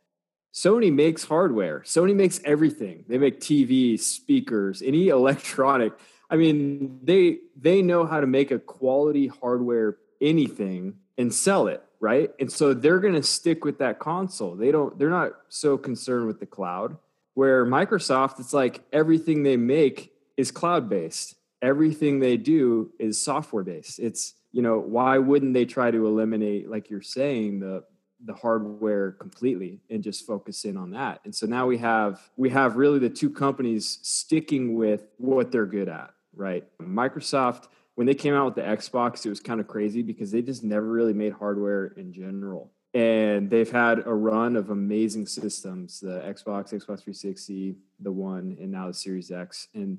[0.54, 1.80] Sony makes hardware.
[1.80, 3.04] Sony makes everything.
[3.08, 5.92] They make TVs, speakers, any electronic.
[6.30, 11.82] I mean, they they know how to make a quality hardware anything and sell it,
[12.00, 12.30] right?
[12.38, 14.54] And so they're going to stick with that console.
[14.54, 16.96] They don't they're not so concerned with the cloud.
[17.34, 21.34] Where Microsoft, it's like everything they make is cloud based.
[21.60, 23.98] Everything they do is software based.
[23.98, 27.84] It's, you know, why wouldn't they try to eliminate, like you're saying, the
[28.24, 31.20] the hardware completely and just focus in on that.
[31.24, 35.66] And so now we have we have really the two companies sticking with what they're
[35.66, 36.64] good at, right?
[36.80, 40.42] Microsoft when they came out with the Xbox, it was kind of crazy because they
[40.42, 42.70] just never really made hardware in general.
[42.94, 48.70] And they've had a run of amazing systems, the Xbox, Xbox 360, the One, and
[48.70, 49.68] now the Series X.
[49.74, 49.98] And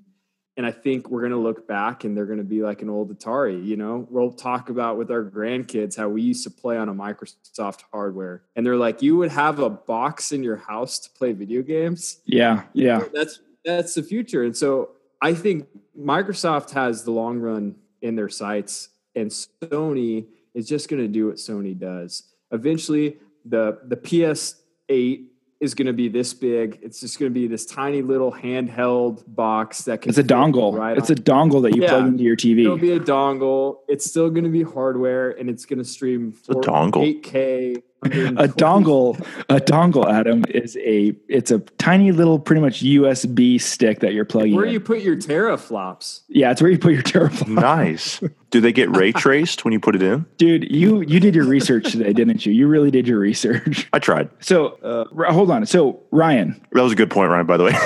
[0.57, 2.89] and I think we're going to look back and they're going to be like an
[2.89, 3.63] old Atari.
[3.63, 6.93] You know, we'll talk about with our grandkids how we used to play on a
[6.93, 11.31] Microsoft hardware, and they're like, you would have a box in your house to play
[11.33, 12.21] video games.
[12.25, 14.43] Yeah, yeah, that's that's the future.
[14.43, 15.67] And so I think
[15.99, 21.27] Microsoft has the long run in their sights, and Sony is just going to do
[21.27, 22.23] what Sony does.
[22.51, 25.25] Eventually, the the PS8
[25.59, 26.79] is going to be this big.
[26.81, 30.09] It's just going to be this tiny little handheld box that can.
[30.09, 30.77] It's a dongle.
[30.77, 30.97] Right.
[30.97, 31.17] It's on.
[31.17, 31.89] a dongle that you yeah.
[31.89, 32.61] plug into your TV.
[32.61, 33.77] It'll be a dongle.
[33.87, 38.07] It's still going to be hardware, and it's going to stream 4, 8K a
[38.47, 44.13] dongle a dongle adam is a it's a tiny little pretty much usb stick that
[44.13, 44.73] you're plugging where in.
[44.73, 46.21] you put your teraflops.
[46.27, 47.47] Yeah it's where you put your teraflops.
[47.47, 48.21] Nice.
[48.51, 50.25] Do they get ray traced when you put it in?
[50.37, 52.53] Dude you you did your research today didn't you?
[52.53, 53.89] You really did your research.
[53.93, 54.29] I tried.
[54.39, 55.65] So uh, hold on.
[55.65, 56.63] So ryan.
[56.73, 57.73] That was a good point ryan by the way.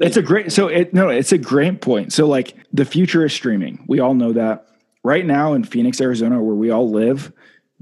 [0.00, 2.12] It's a great so it no it's a great point.
[2.12, 3.84] So like the future is streaming.
[3.86, 4.66] We all know that.
[5.04, 7.32] Right now in phoenix arizona where we all live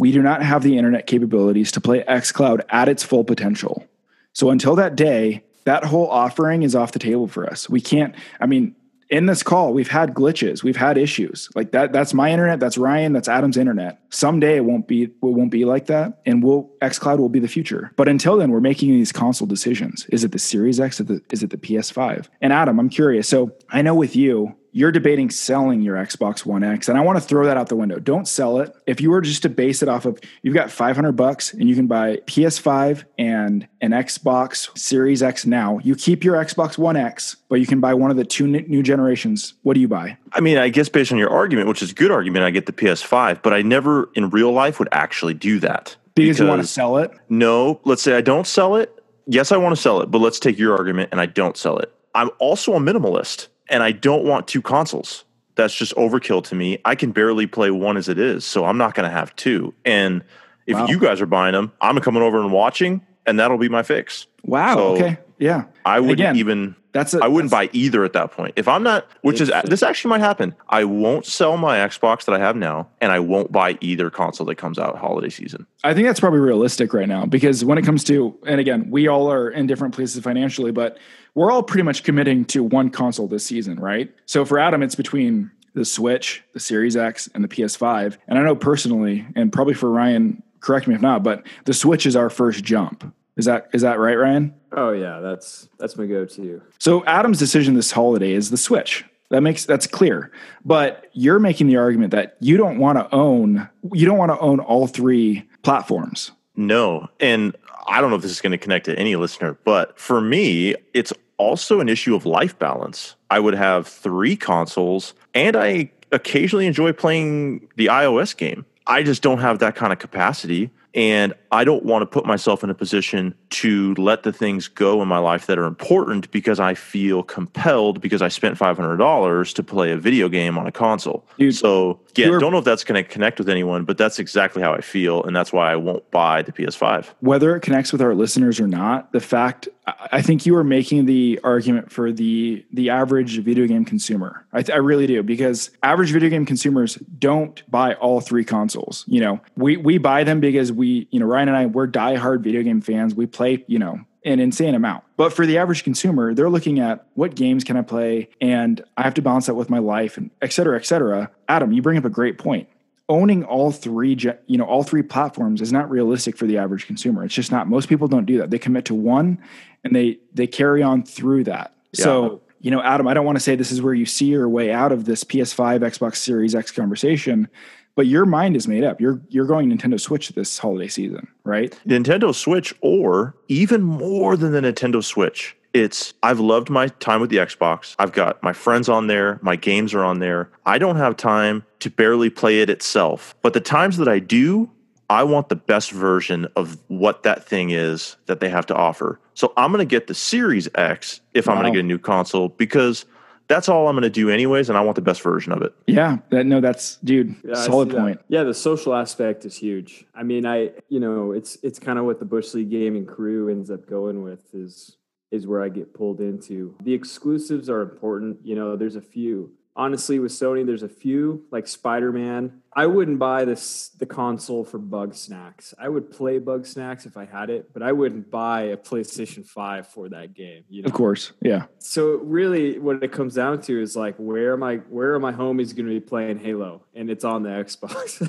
[0.01, 3.87] we do not have the internet capabilities to play xCloud at its full potential.
[4.33, 7.69] So until that day, that whole offering is off the table for us.
[7.69, 8.75] We can't, I mean,
[9.11, 11.49] in this call, we've had glitches, we've had issues.
[11.55, 14.01] Like that, that's my internet, that's Ryan, that's Adam's internet.
[14.11, 16.21] Someday it won't be it won't be like that.
[16.25, 17.91] And we'll xCloud will be the future.
[17.97, 20.07] But until then, we're making these console decisions.
[20.11, 20.99] Is it the Series X?
[20.99, 22.29] The, is it the PS5?
[22.41, 23.29] And Adam, I'm curious.
[23.29, 27.19] So I know with you, you're debating selling your Xbox One X, and I want
[27.19, 27.99] to throw that out the window.
[27.99, 28.75] Don't sell it.
[28.87, 31.75] If you were just to base it off of, you've got 500 bucks, and you
[31.75, 35.79] can buy PS5 and an Xbox Series X now.
[35.83, 38.83] You keep your Xbox One X, but you can buy one of the two new
[38.83, 39.55] generations.
[39.63, 40.17] What do you buy?
[40.33, 42.67] I mean, I guess based on your argument, which is a good argument, I get
[42.67, 46.47] the PS5, but I never in real life would actually do that because, because you
[46.47, 47.11] want to sell it.
[47.29, 48.97] No, let's say I don't sell it.
[49.27, 51.79] Yes, I want to sell it, but let's take your argument, and I don't sell
[51.79, 51.95] it.
[52.15, 55.25] I'm also a minimalist and I don't want two consoles.
[55.55, 56.79] That's just overkill to me.
[56.85, 59.75] I can barely play one as it is, so I'm not going to have two.
[59.85, 60.23] And
[60.67, 60.87] if wow.
[60.87, 64.27] you guys are buying them, I'm coming over and watching, and that'll be my fix.
[64.45, 64.75] Wow.
[64.75, 65.19] So okay.
[65.41, 65.65] Yeah.
[65.85, 66.77] I wouldn't Again, even.
[66.93, 68.55] That's a, I wouldn't buy either at that point.
[68.57, 70.55] If I'm not, which is this actually might happen.
[70.69, 74.47] I won't sell my Xbox that I have now, and I won't buy either console
[74.47, 75.67] that comes out holiday season.
[75.85, 79.07] I think that's probably realistic right now because when it comes to, and again, we
[79.09, 80.99] all are in different places financially, but
[81.35, 84.13] we're all pretty much committing to one console this season, right?
[84.27, 88.19] So for Adam, it's between the Switch, the Series X, and the PS5.
[88.27, 92.05] And I know personally, and probably for Ryan, correct me if not, but the Switch
[92.05, 93.15] is our first jump.
[93.37, 94.55] Is that is that right, Ryan?
[94.73, 96.63] Oh yeah, that's that's my go-to.
[96.79, 99.05] So Adam's decision this holiday is the Switch.
[99.31, 100.33] That makes that's clear.
[100.65, 104.39] But you're making the argument that you don't want to own you don't want to
[104.39, 106.33] own all three platforms.
[106.57, 107.09] No.
[107.21, 107.57] And
[107.87, 110.75] I don't know if this is going to connect to any listener, but for me,
[110.95, 113.17] it's also an issue of life balance.
[113.31, 118.67] I would have three consoles and I occasionally enjoy playing the iOS game.
[118.87, 122.65] I just don't have that kind of capacity And I don't want to put myself
[122.65, 126.59] in a position to let the things go in my life that are important because
[126.59, 131.25] I feel compelled because I spent $500 to play a video game on a console.
[131.39, 134.63] Dude, so, yeah, don't know if that's going to connect with anyone, but that's exactly
[134.63, 135.23] how I feel.
[135.25, 137.07] And that's why I won't buy the PS5.
[137.21, 139.69] whether it connects with our listeners or not, the fact
[140.13, 144.45] I think you are making the argument for the the average video game consumer.
[144.53, 149.05] I, th- I really do because average video game consumers don't buy all three consoles.
[149.07, 152.43] You know, we we buy them because we, you know, Ryan and I we're diehard
[152.43, 153.15] video game fans.
[153.15, 155.05] We play, you know, an insane amount.
[155.17, 159.03] But for the average consumer, they're looking at what games can I play, and I
[159.03, 161.31] have to balance that with my life, and et cetera, et cetera.
[161.49, 162.69] Adam, you bring up a great point
[163.11, 164.17] owning all three
[164.47, 167.67] you know all three platforms is not realistic for the average consumer it's just not
[167.67, 169.37] most people don't do that they commit to one
[169.85, 173.43] and they they carry on through that so you know adam i don't want to
[173.43, 176.71] say this is where you see your way out of this ps5 xbox series x
[176.71, 177.49] conversation
[177.97, 181.79] but your mind is made up you're you're going nintendo switch this holiday season right
[181.87, 185.57] Nintendo Switch, or even more than the Nintendo Switch.
[185.73, 187.95] It's I've loved my time with the Xbox.
[187.99, 190.51] I've got my friends on there, my games are on there.
[190.67, 193.35] I don't have time to barely play it itself.
[193.43, 194.71] But the times that I do,
[195.11, 199.19] I want the best version of what that thing is that they have to offer.
[199.35, 201.99] So I'm going to get the Series X if I'm going to get a new
[201.99, 203.05] console because
[203.49, 205.75] that's all I'm going to do anyways and I want the best version of it.
[205.89, 208.01] yeah that no that's dude Yeah, solid see that.
[208.01, 210.05] point Yeah, the social aspect is huge.
[210.15, 213.49] I mean, I you know, it's it's kind of what the Bush League gaming crew
[213.49, 214.97] ends up going with is
[215.33, 216.77] is where I get pulled into.
[216.85, 218.39] The exclusives are important.
[218.45, 219.53] You know, there's a few.
[219.77, 222.61] Honestly, with Sony, there's a few like Spider Man.
[222.73, 225.75] I wouldn't buy this the console for Bugsnax.
[225.79, 229.87] I would play Bugsnax if I had it, but I wouldn't buy a PlayStation Five
[229.87, 230.65] for that game.
[230.69, 230.87] You know?
[230.87, 234.77] of course yeah So really, what it comes down to is like, where am I?
[234.77, 236.83] Where are my homies going to be playing Halo?
[236.95, 238.27] And it's on the Xbox.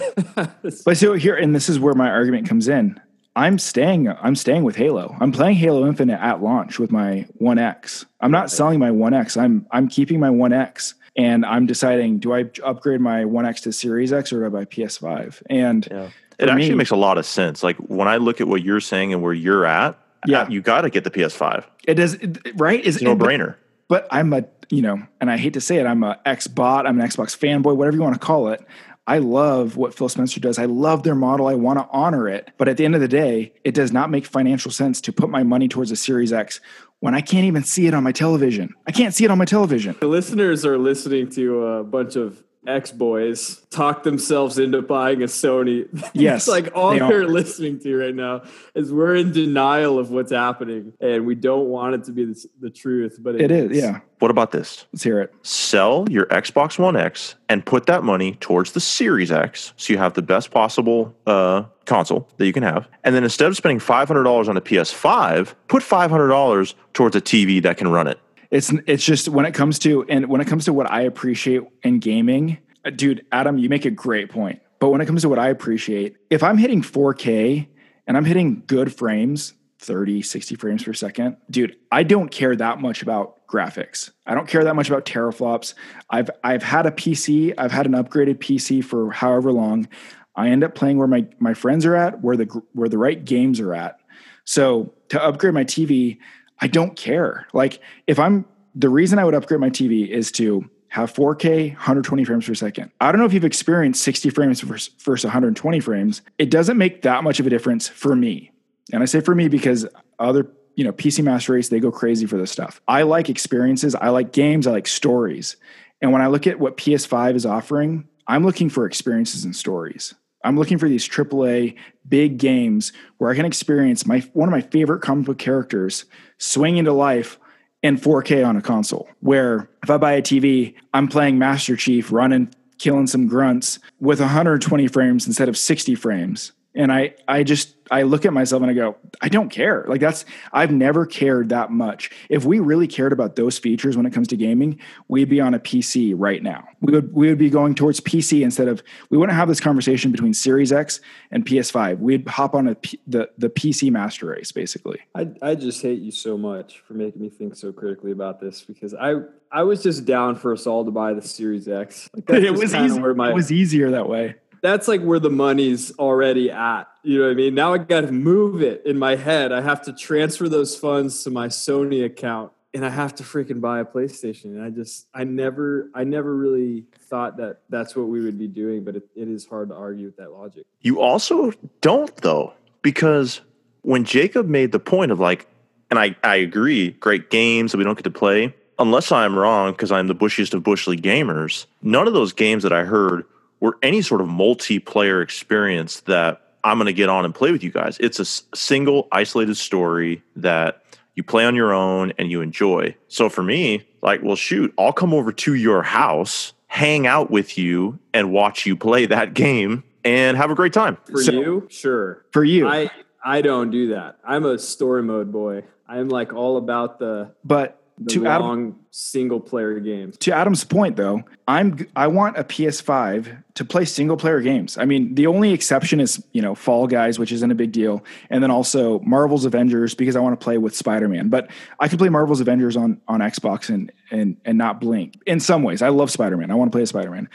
[0.85, 2.99] But so here, and this is where my argument comes in.
[3.35, 4.09] I'm staying.
[4.09, 5.15] I'm staying with Halo.
[5.19, 8.05] I'm playing Halo Infinite at launch with my One X.
[8.19, 9.37] I'm not selling my One X.
[9.37, 13.61] I'm I'm keeping my One X, and I'm deciding: do I upgrade my One X
[13.61, 15.41] to Series X or do I buy PS5?
[15.49, 16.09] And Yeah.
[16.39, 17.61] It actually me- makes a lot of sense.
[17.63, 19.95] Like when I look at what you're saying and where you're at,
[20.25, 20.47] Yeah.
[20.49, 21.65] you got to get the PS5.
[21.87, 22.17] it does
[22.55, 22.83] right.
[22.83, 23.55] Is no brainer.
[23.87, 26.87] but I'm a you know, and I hate to say it, I'm a X bot,
[26.87, 28.65] I'm an Xbox fanboy, whatever you want to call it.
[29.05, 30.57] I love what Phil Spencer does.
[30.57, 31.47] I love their model.
[31.47, 32.51] I want to honor it.
[32.57, 35.29] But at the end of the day, it does not make financial sense to put
[35.29, 36.61] my money towards a Series X
[37.01, 38.73] when I can't even see it on my television.
[38.87, 39.95] I can't see it on my television.
[39.99, 45.25] the listeners are listening to a bunch of ex boys talk themselves into buying a
[45.25, 45.87] Sony.
[46.13, 47.21] Yes, it's like all they they are.
[47.21, 48.43] are listening to right now
[48.75, 52.45] is we're in denial of what's happening, and we don't want it to be the,
[52.59, 53.17] the truth.
[53.19, 54.01] But It is, yeah.
[54.19, 54.85] What about this?
[54.93, 55.33] Let's hear it.
[55.41, 59.97] Sell your Xbox One X and put that money towards the Series X so you
[59.97, 62.87] have the best possible uh, console that you can have.
[63.03, 67.77] And then instead of spending $500 on a PS5, put $500 towards a TV that
[67.77, 68.17] can run it.
[68.49, 71.63] It's it's just when it comes to and when it comes to what I appreciate
[71.83, 74.61] in gaming, uh, dude, Adam, you make a great point.
[74.79, 77.67] But when it comes to what I appreciate, if I'm hitting 4K
[78.07, 82.79] and I'm hitting good frames, 30, 60 frames per second, dude, I don't care that
[82.79, 84.11] much about graphics.
[84.25, 85.73] I don't care that much about teraflops.
[86.09, 89.87] I've I've had a PC, I've had an upgraded PC for however long.
[90.35, 93.23] I end up playing where my my friends are at, where the where the right
[93.23, 93.99] games are at.
[94.45, 96.17] So to upgrade my TV,
[96.59, 97.47] I don't care.
[97.53, 102.25] Like if I'm the reason I would upgrade my TV is to have 4K, 120
[102.25, 102.91] frames per second.
[102.99, 106.21] I don't know if you've experienced 60 frames versus, versus 120 frames.
[106.37, 108.51] It doesn't make that much of a difference for me.
[108.91, 109.87] And I say for me because
[110.19, 112.81] other, you know, PC Master Race, they go crazy for this stuff.
[112.89, 115.55] I like experiences, I like games, I like stories.
[116.01, 120.13] And when I look at what PS5 is offering, I'm looking for experiences and stories.
[120.43, 121.75] I'm looking for these AAA
[122.07, 126.05] big games where I can experience my one of my favorite comic book characters
[126.37, 127.37] swing into life
[127.83, 129.09] in 4K on a console.
[129.19, 134.19] Where if I buy a TV, I'm playing Master Chief running, killing some grunts with
[134.19, 136.51] 120 frames instead of 60 frames.
[136.73, 139.83] And I, I just, I look at myself and I go, I don't care.
[139.87, 142.09] Like that's, I've never cared that much.
[142.29, 145.53] If we really cared about those features when it comes to gaming, we'd be on
[145.53, 146.65] a PC right now.
[146.79, 150.11] We would, we would be going towards PC instead of, we wouldn't have this conversation
[150.11, 151.01] between Series X
[151.31, 151.99] and PS5.
[151.99, 154.99] We'd hop on a P, the, the PC master race basically.
[155.13, 158.61] I, I just hate you so much for making me think so critically about this
[158.61, 159.15] because I
[159.51, 162.09] I was just down for us all to buy the Series X.
[162.15, 162.99] Like it was easy.
[162.99, 164.35] My, it was easier that way.
[164.61, 166.87] That's like where the money's already at.
[167.03, 167.55] You know what I mean?
[167.55, 169.51] Now I got to move it in my head.
[169.51, 173.59] I have to transfer those funds to my Sony account and I have to freaking
[173.59, 174.45] buy a PlayStation.
[174.45, 178.47] And I just, I never, I never really thought that that's what we would be
[178.47, 180.65] doing, but it, it is hard to argue with that logic.
[180.79, 181.51] You also
[181.81, 183.41] don't though, because
[183.81, 185.47] when Jacob made the point of like,
[185.89, 188.55] and I, I agree, great games that we don't get to play.
[188.79, 192.63] Unless I'm wrong, because I'm the bushiest of bush league gamers, none of those games
[192.63, 193.25] that I heard
[193.61, 197.63] were any sort of multiplayer experience that I'm going to get on and play with
[197.63, 197.97] you guys.
[197.99, 200.83] It's a s- single isolated story that
[201.15, 202.95] you play on your own and you enjoy.
[203.07, 207.57] So for me, like, well, shoot, I'll come over to your house, hang out with
[207.57, 210.97] you, and watch you play that game and have a great time.
[211.09, 212.25] For So- you, sure.
[212.31, 212.89] For you, I,
[213.23, 214.17] I don't do that.
[214.23, 215.63] I'm a story mode boy.
[215.87, 220.17] I'm like all about the, but the to Adam, long single player games.
[220.17, 224.77] to Adam's point though, I'm I want a PS5 to play single player games.
[224.77, 228.03] I mean, the only exception is, you know, Fall Guys, which isn't a big deal,
[228.29, 231.29] and then also Marvel's Avengers because I want to play with Spider-Man.
[231.29, 235.21] But I can play Marvel's Avengers on on Xbox and and and not blink.
[235.25, 236.49] In some ways, I love Spider-Man.
[236.49, 237.29] I want to play Spider-Man.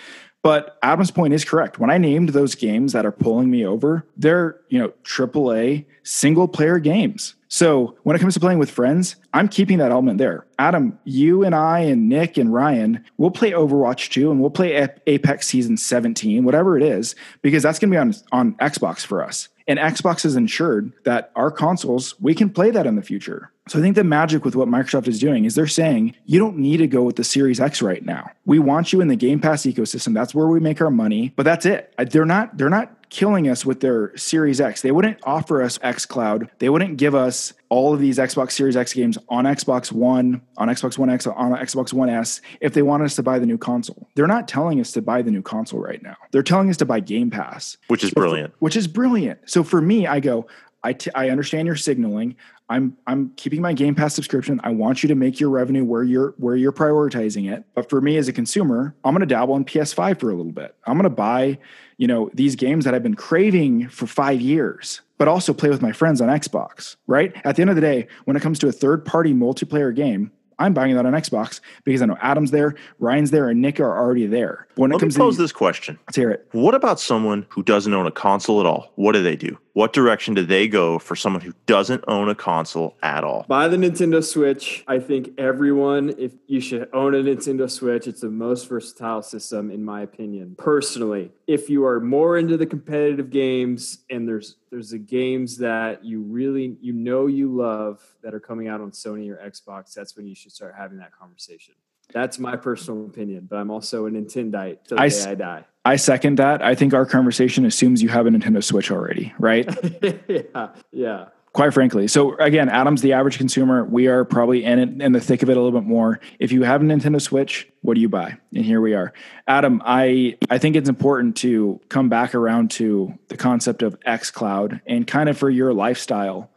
[0.47, 1.81] But Adam's point is correct.
[1.81, 6.47] When I named those games that are pulling me over, they're, you know, AAA single
[6.47, 7.35] player games.
[7.49, 10.47] So when it comes to playing with friends, I'm keeping that element there.
[10.61, 14.89] Adam, you and I and Nick and Ryan, we'll play Overwatch 2 and we'll play
[15.09, 19.25] Apex Season 17, whatever it is, because that's going to be on, on Xbox for
[19.25, 19.49] us.
[19.67, 23.51] And Xbox has ensured that our consoles, we can play that in the future.
[23.69, 26.57] So I think the magic with what Microsoft is doing is they're saying you don't
[26.57, 28.31] need to go with the Series X right now.
[28.45, 30.15] We want you in the Game Pass ecosystem.
[30.15, 31.93] That's where we make our money, but that's it.
[32.11, 34.83] They're not they're not killing us with their Series X.
[34.83, 36.49] They wouldn't offer us X Cloud.
[36.59, 40.69] They wouldn't give us all of these Xbox Series X games on Xbox One, on
[40.69, 43.59] Xbox One X, on Xbox One S if they wanted us to buy the new
[43.59, 44.09] console.
[44.15, 46.17] They're not telling us to buy the new console right now.
[46.31, 48.55] They're telling us to buy Game Pass which is brilliant.
[48.61, 49.41] which is brilliant.
[49.47, 50.47] So for me, I go,
[50.85, 52.37] I, t- I understand your signaling.
[52.69, 54.61] I'm I'm keeping my Game Pass subscription.
[54.65, 57.65] I want you to make your revenue where you're where you're prioritizing it.
[57.75, 60.53] But for me as a consumer, I'm going to dabble in PS5 for a little
[60.53, 60.75] bit.
[60.87, 61.59] I'm going to buy,
[61.97, 65.81] you know, these games that I've been craving for 5 years, but also play with
[65.83, 67.33] my friends on Xbox, right?
[67.45, 70.73] At the end of the day, when it comes to a third-party multiplayer game, I'm
[70.75, 74.27] buying that on Xbox because I know Adam's there, Ryan's there, and Nick are already
[74.27, 74.67] there.
[74.77, 75.99] When it Let me comes pose to this question.
[76.09, 76.49] let's hear it.
[76.53, 78.91] What about someone who doesn't own a console at all?
[78.97, 79.57] What do they do?
[79.77, 83.45] What direction do they go for someone who doesn't own a console at all?
[83.47, 84.83] Buy the Nintendo Switch.
[84.89, 89.71] I think everyone, if you should own a Nintendo Switch, it's the most versatile system
[89.71, 90.55] in my opinion.
[90.57, 96.03] Personally, if you are more into the competitive games and there's there's the games that
[96.03, 100.17] you really you know you love that are coming out on Sony or Xbox, that's
[100.17, 101.75] when you should start having that conversation.
[102.13, 105.65] That's my personal opinion, but I'm also a Nintendite till the I day I die.
[105.85, 106.63] I second that.
[106.63, 109.69] I think our conversation assumes you have a Nintendo Switch already, right?
[110.29, 111.27] yeah, yeah.
[111.53, 112.09] Quite frankly.
[112.09, 113.85] So again, Adam's the average consumer.
[113.85, 116.21] We are probably in it in the thick of it a little bit more.
[116.39, 118.37] If you have a Nintendo Switch, what do you buy?
[118.53, 119.15] And here we are.
[119.47, 124.83] Adam, I I think it's important to come back around to the concept of xCloud
[124.87, 126.51] and kind of for your lifestyle.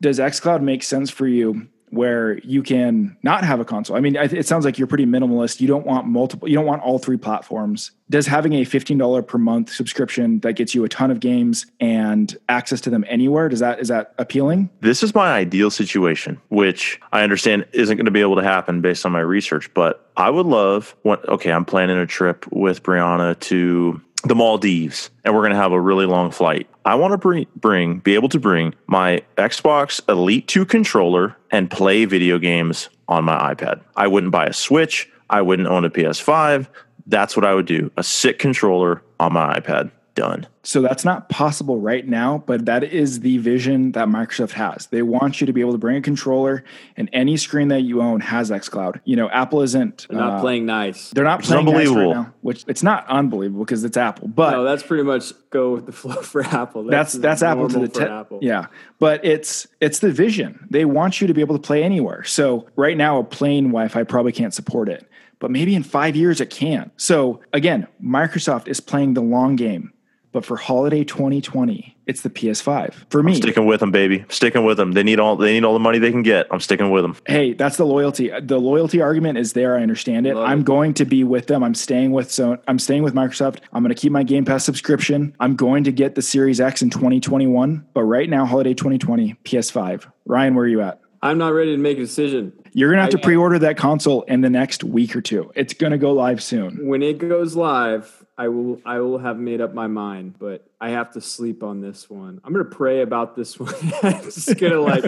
[0.00, 3.96] Does xCloud make sense for you where you can not have a console?
[3.96, 5.60] I mean, it sounds like you're pretty minimalist.
[5.60, 7.90] You don't want multiple, you don't want all three platforms.
[8.08, 12.36] Does having a $15 per month subscription that gets you a ton of games and
[12.48, 14.70] access to them anywhere, does that, is that appealing?
[14.80, 18.80] This is my ideal situation, which I understand isn't going to be able to happen
[18.80, 22.82] based on my research, but I would love what okay, I'm planning a trip with
[22.82, 26.68] Brianna to the Maldives and we're going to have a really long flight.
[26.84, 31.70] I want to bring, bring be able to bring my Xbox Elite 2 controller and
[31.70, 33.80] play video games on my iPad.
[33.96, 36.66] I wouldn't buy a Switch, I wouldn't own a PS5.
[37.06, 37.90] That's what I would do.
[37.96, 39.90] A sick controller on my iPad.
[40.20, 40.46] Done.
[40.62, 44.86] So that's not possible right now, but that is the vision that Microsoft has.
[44.88, 46.62] They want you to be able to bring a controller
[46.98, 49.00] and any screen that you own has xCloud.
[49.04, 51.08] You know, Apple isn't They're not uh, playing nice.
[51.10, 54.50] They're not It's playing nice right now, which it's not unbelievable because it's Apple, but
[54.50, 56.84] no, that's pretty much go with the flow for Apple.
[56.84, 58.38] that's that's Apple to the normal te- Apple.
[58.42, 58.66] yeah.
[58.98, 60.66] But it's it's the vision.
[60.68, 62.24] They want you to be able to play anywhere.
[62.24, 65.08] So right now, a plane Wi-Fi probably can't support it,
[65.38, 66.90] but maybe in five years it can.
[66.98, 69.94] So again, Microsoft is playing the long game.
[70.32, 72.94] But for holiday 2020, it's the PS5.
[73.10, 74.24] For me, Sticking with them, baby.
[74.28, 74.92] Sticking with them.
[74.92, 76.46] They need all they need all the money they can get.
[76.52, 77.16] I'm sticking with them.
[77.26, 78.30] hey, that's the loyalty.
[78.40, 79.76] The loyalty argument is there.
[79.76, 80.36] I understand it.
[80.36, 80.64] Love I'm it.
[80.66, 81.64] going to be with them.
[81.64, 83.58] I'm staying with so I'm staying with Microsoft.
[83.72, 85.34] I'm going to keep my Game Pass subscription.
[85.40, 87.86] I'm going to get the Series X in 2021.
[87.92, 90.10] But right now, holiday 2020, PS5.
[90.26, 91.00] Ryan, where are you at?
[91.22, 92.52] I'm not ready to make a decision.
[92.72, 95.50] You're gonna have to I- pre-order that console in the next week or two.
[95.56, 96.86] It's gonna go live soon.
[96.86, 100.90] When it goes live, I will I will have made up my mind, but I
[100.90, 102.40] have to sleep on this one.
[102.42, 103.74] I'm gonna pray about this one.
[104.02, 105.04] I'm just gonna like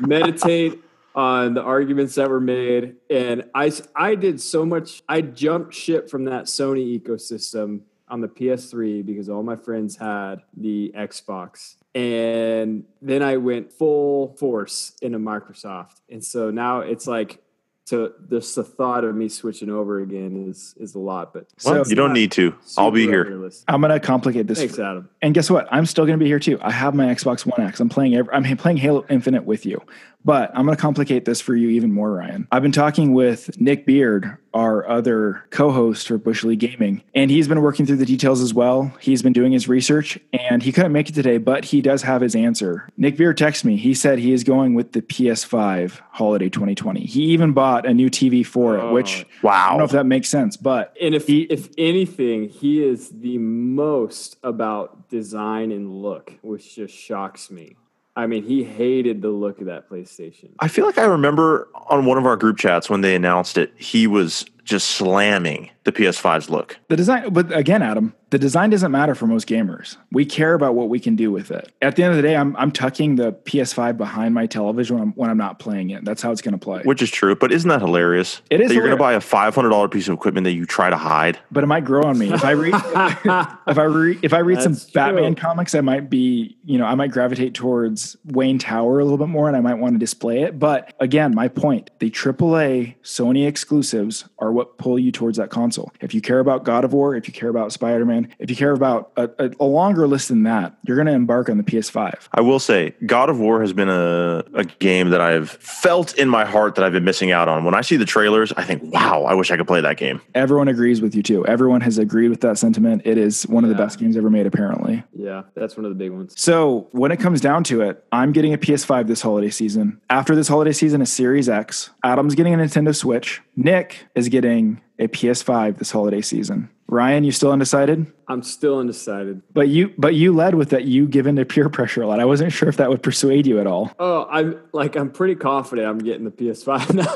[0.02, 0.78] meditate
[1.14, 2.96] on the arguments that were made.
[3.08, 8.28] And I, I did so much, I jumped ship from that Sony ecosystem on the
[8.28, 11.76] PS3 because all my friends had the Xbox.
[11.94, 16.02] And then I went full force into Microsoft.
[16.10, 17.42] And so now it's like
[17.86, 21.32] to just the thought of me switching over again is is a lot.
[21.32, 22.54] But well, So- you don't need to.
[22.78, 23.50] I'll be here.
[23.68, 24.58] I'm gonna complicate this.
[24.58, 25.08] Thanks, Adam.
[25.20, 25.66] And guess what?
[25.70, 26.58] I'm still going to be here too.
[26.62, 27.80] I have my Xbox One X.
[27.80, 28.14] I'm playing.
[28.14, 29.80] Every, I'm playing Halo Infinite with you,
[30.24, 32.46] but I'm going to complicate this for you even more, Ryan.
[32.52, 37.48] I've been talking with Nick Beard, our other co-host for Bush League Gaming, and he's
[37.48, 38.92] been working through the details as well.
[39.00, 42.20] He's been doing his research, and he couldn't make it today, but he does have
[42.20, 42.88] his answer.
[42.96, 43.76] Nick Beard texted me.
[43.76, 47.00] He said he is going with the PS5 Holiday 2020.
[47.00, 49.68] He even bought a new TV for it, oh, which I Wow.
[49.70, 53.38] don't know if that makes sense, but And if He- if anything, he is the
[53.38, 57.76] most about design and look, which just shocks me.
[58.14, 60.50] I mean, he hated the look of that PlayStation.
[60.58, 63.72] I feel like I remember on one of our group chats when they announced it,
[63.76, 66.78] he was just slamming the PS5's look.
[66.88, 69.96] The design, but again, Adam, the design doesn't matter for most gamers.
[70.10, 71.70] We care about what we can do with it.
[71.82, 75.02] At the end of the day, I'm, I'm tucking the PS5 behind my television when
[75.02, 76.04] I'm, when I'm not playing it.
[76.04, 76.82] That's how it's going to play.
[76.82, 78.40] Which is true, but isn't that hilarious?
[78.48, 80.88] It is That you're going to buy a $500 piece of equipment that you try
[80.88, 81.38] to hide.
[81.50, 82.74] But it might grow on me if I read
[83.66, 85.74] if I read if I read some That's Batman comics.
[85.74, 89.48] I might be you know I might gravitate towards Wayne Tower a little bit more,
[89.48, 90.58] and I might want to display it.
[90.58, 95.92] But again, my point: the AAA Sony exclusives are what pull you towards that console.
[96.00, 98.56] If you care about God of War, if you care about Spider Man, if you
[98.56, 101.62] care about a, a, a longer list than that, you're going to embark on the
[101.62, 102.28] PS5.
[102.32, 106.28] I will say, God of War has been a, a game that I've felt in
[106.28, 107.64] my heart that I've been missing out on.
[107.64, 110.20] When I see the trailers, I think, wow, I wish I could play that game.
[110.34, 111.46] Everyone agrees with you too.
[111.46, 113.02] Everyone has agreed with that sentiment.
[113.04, 115.02] It is one of the best games ever made, apparently.
[115.14, 116.34] yeah, that's one of the big ones.
[116.36, 120.00] So when it comes down to it, I'm getting a PS5 this holiday season.
[120.10, 121.90] After this holiday season, a Series X.
[122.04, 123.40] Adam's getting a Nintendo Switch.
[123.56, 126.68] Nick is getting a PS5 this holiday season.
[126.88, 128.06] Ryan, you still undecided?
[128.28, 129.40] I'm still undecided.
[129.54, 132.20] But you but you led with that you given into peer pressure a lot.
[132.20, 133.92] I wasn't sure if that would persuade you at all.
[133.98, 137.08] Oh, I'm like I'm pretty confident I'm getting the PS5 now.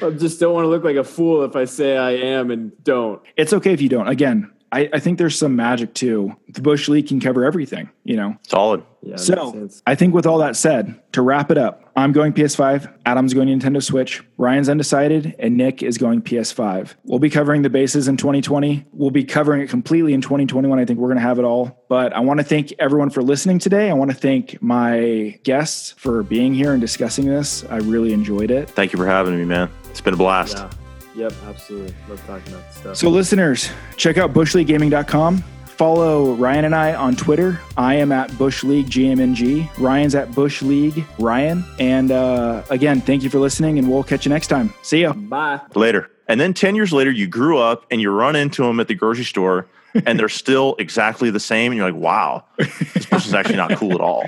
[0.06, 2.72] I just don't want to look like a fool if I say I am and
[2.84, 3.20] don't.
[3.36, 4.08] It's okay if you don't.
[4.08, 6.36] Again, I, I think there's some magic too.
[6.48, 8.36] The Bush League can cover everything, you know.
[8.46, 8.82] Solid.
[9.02, 9.68] Yeah, So.
[9.86, 13.48] I think with all that said, to wrap it up, I'm going PS5, Adam's going
[13.48, 16.94] Nintendo Switch, Ryan's undecided, and Nick is going PS5.
[17.04, 18.86] We'll be covering the bases in 2020.
[18.92, 20.78] We'll be covering it completely in 2021.
[20.78, 21.84] I think we're going to have it all.
[21.88, 23.88] But I want to thank everyone for listening today.
[23.88, 27.64] I want to thank my guests for being here and discussing this.
[27.64, 28.68] I really enjoyed it.
[28.70, 29.70] Thank you for having me, man.
[29.90, 30.56] It's been a blast.
[30.56, 30.70] Yeah.
[31.18, 31.94] Yep, absolutely.
[32.08, 32.96] Love talking about this stuff.
[32.96, 35.38] So, listeners, check out bushleaguegaming.com.
[35.66, 37.60] Follow Ryan and I on Twitter.
[37.76, 39.68] I am at Bush League GMNG.
[39.78, 41.64] Ryan's at Bush League Ryan.
[41.80, 44.72] And uh, again, thank you for listening, and we'll catch you next time.
[44.82, 45.12] See ya.
[45.12, 45.60] Bye.
[45.74, 46.08] Later.
[46.28, 48.94] And then 10 years later, you grew up and you run into them at the
[48.94, 49.66] grocery store
[50.06, 51.72] and they're still exactly the same.
[51.72, 54.24] And you're like, wow, this person's actually not cool at all.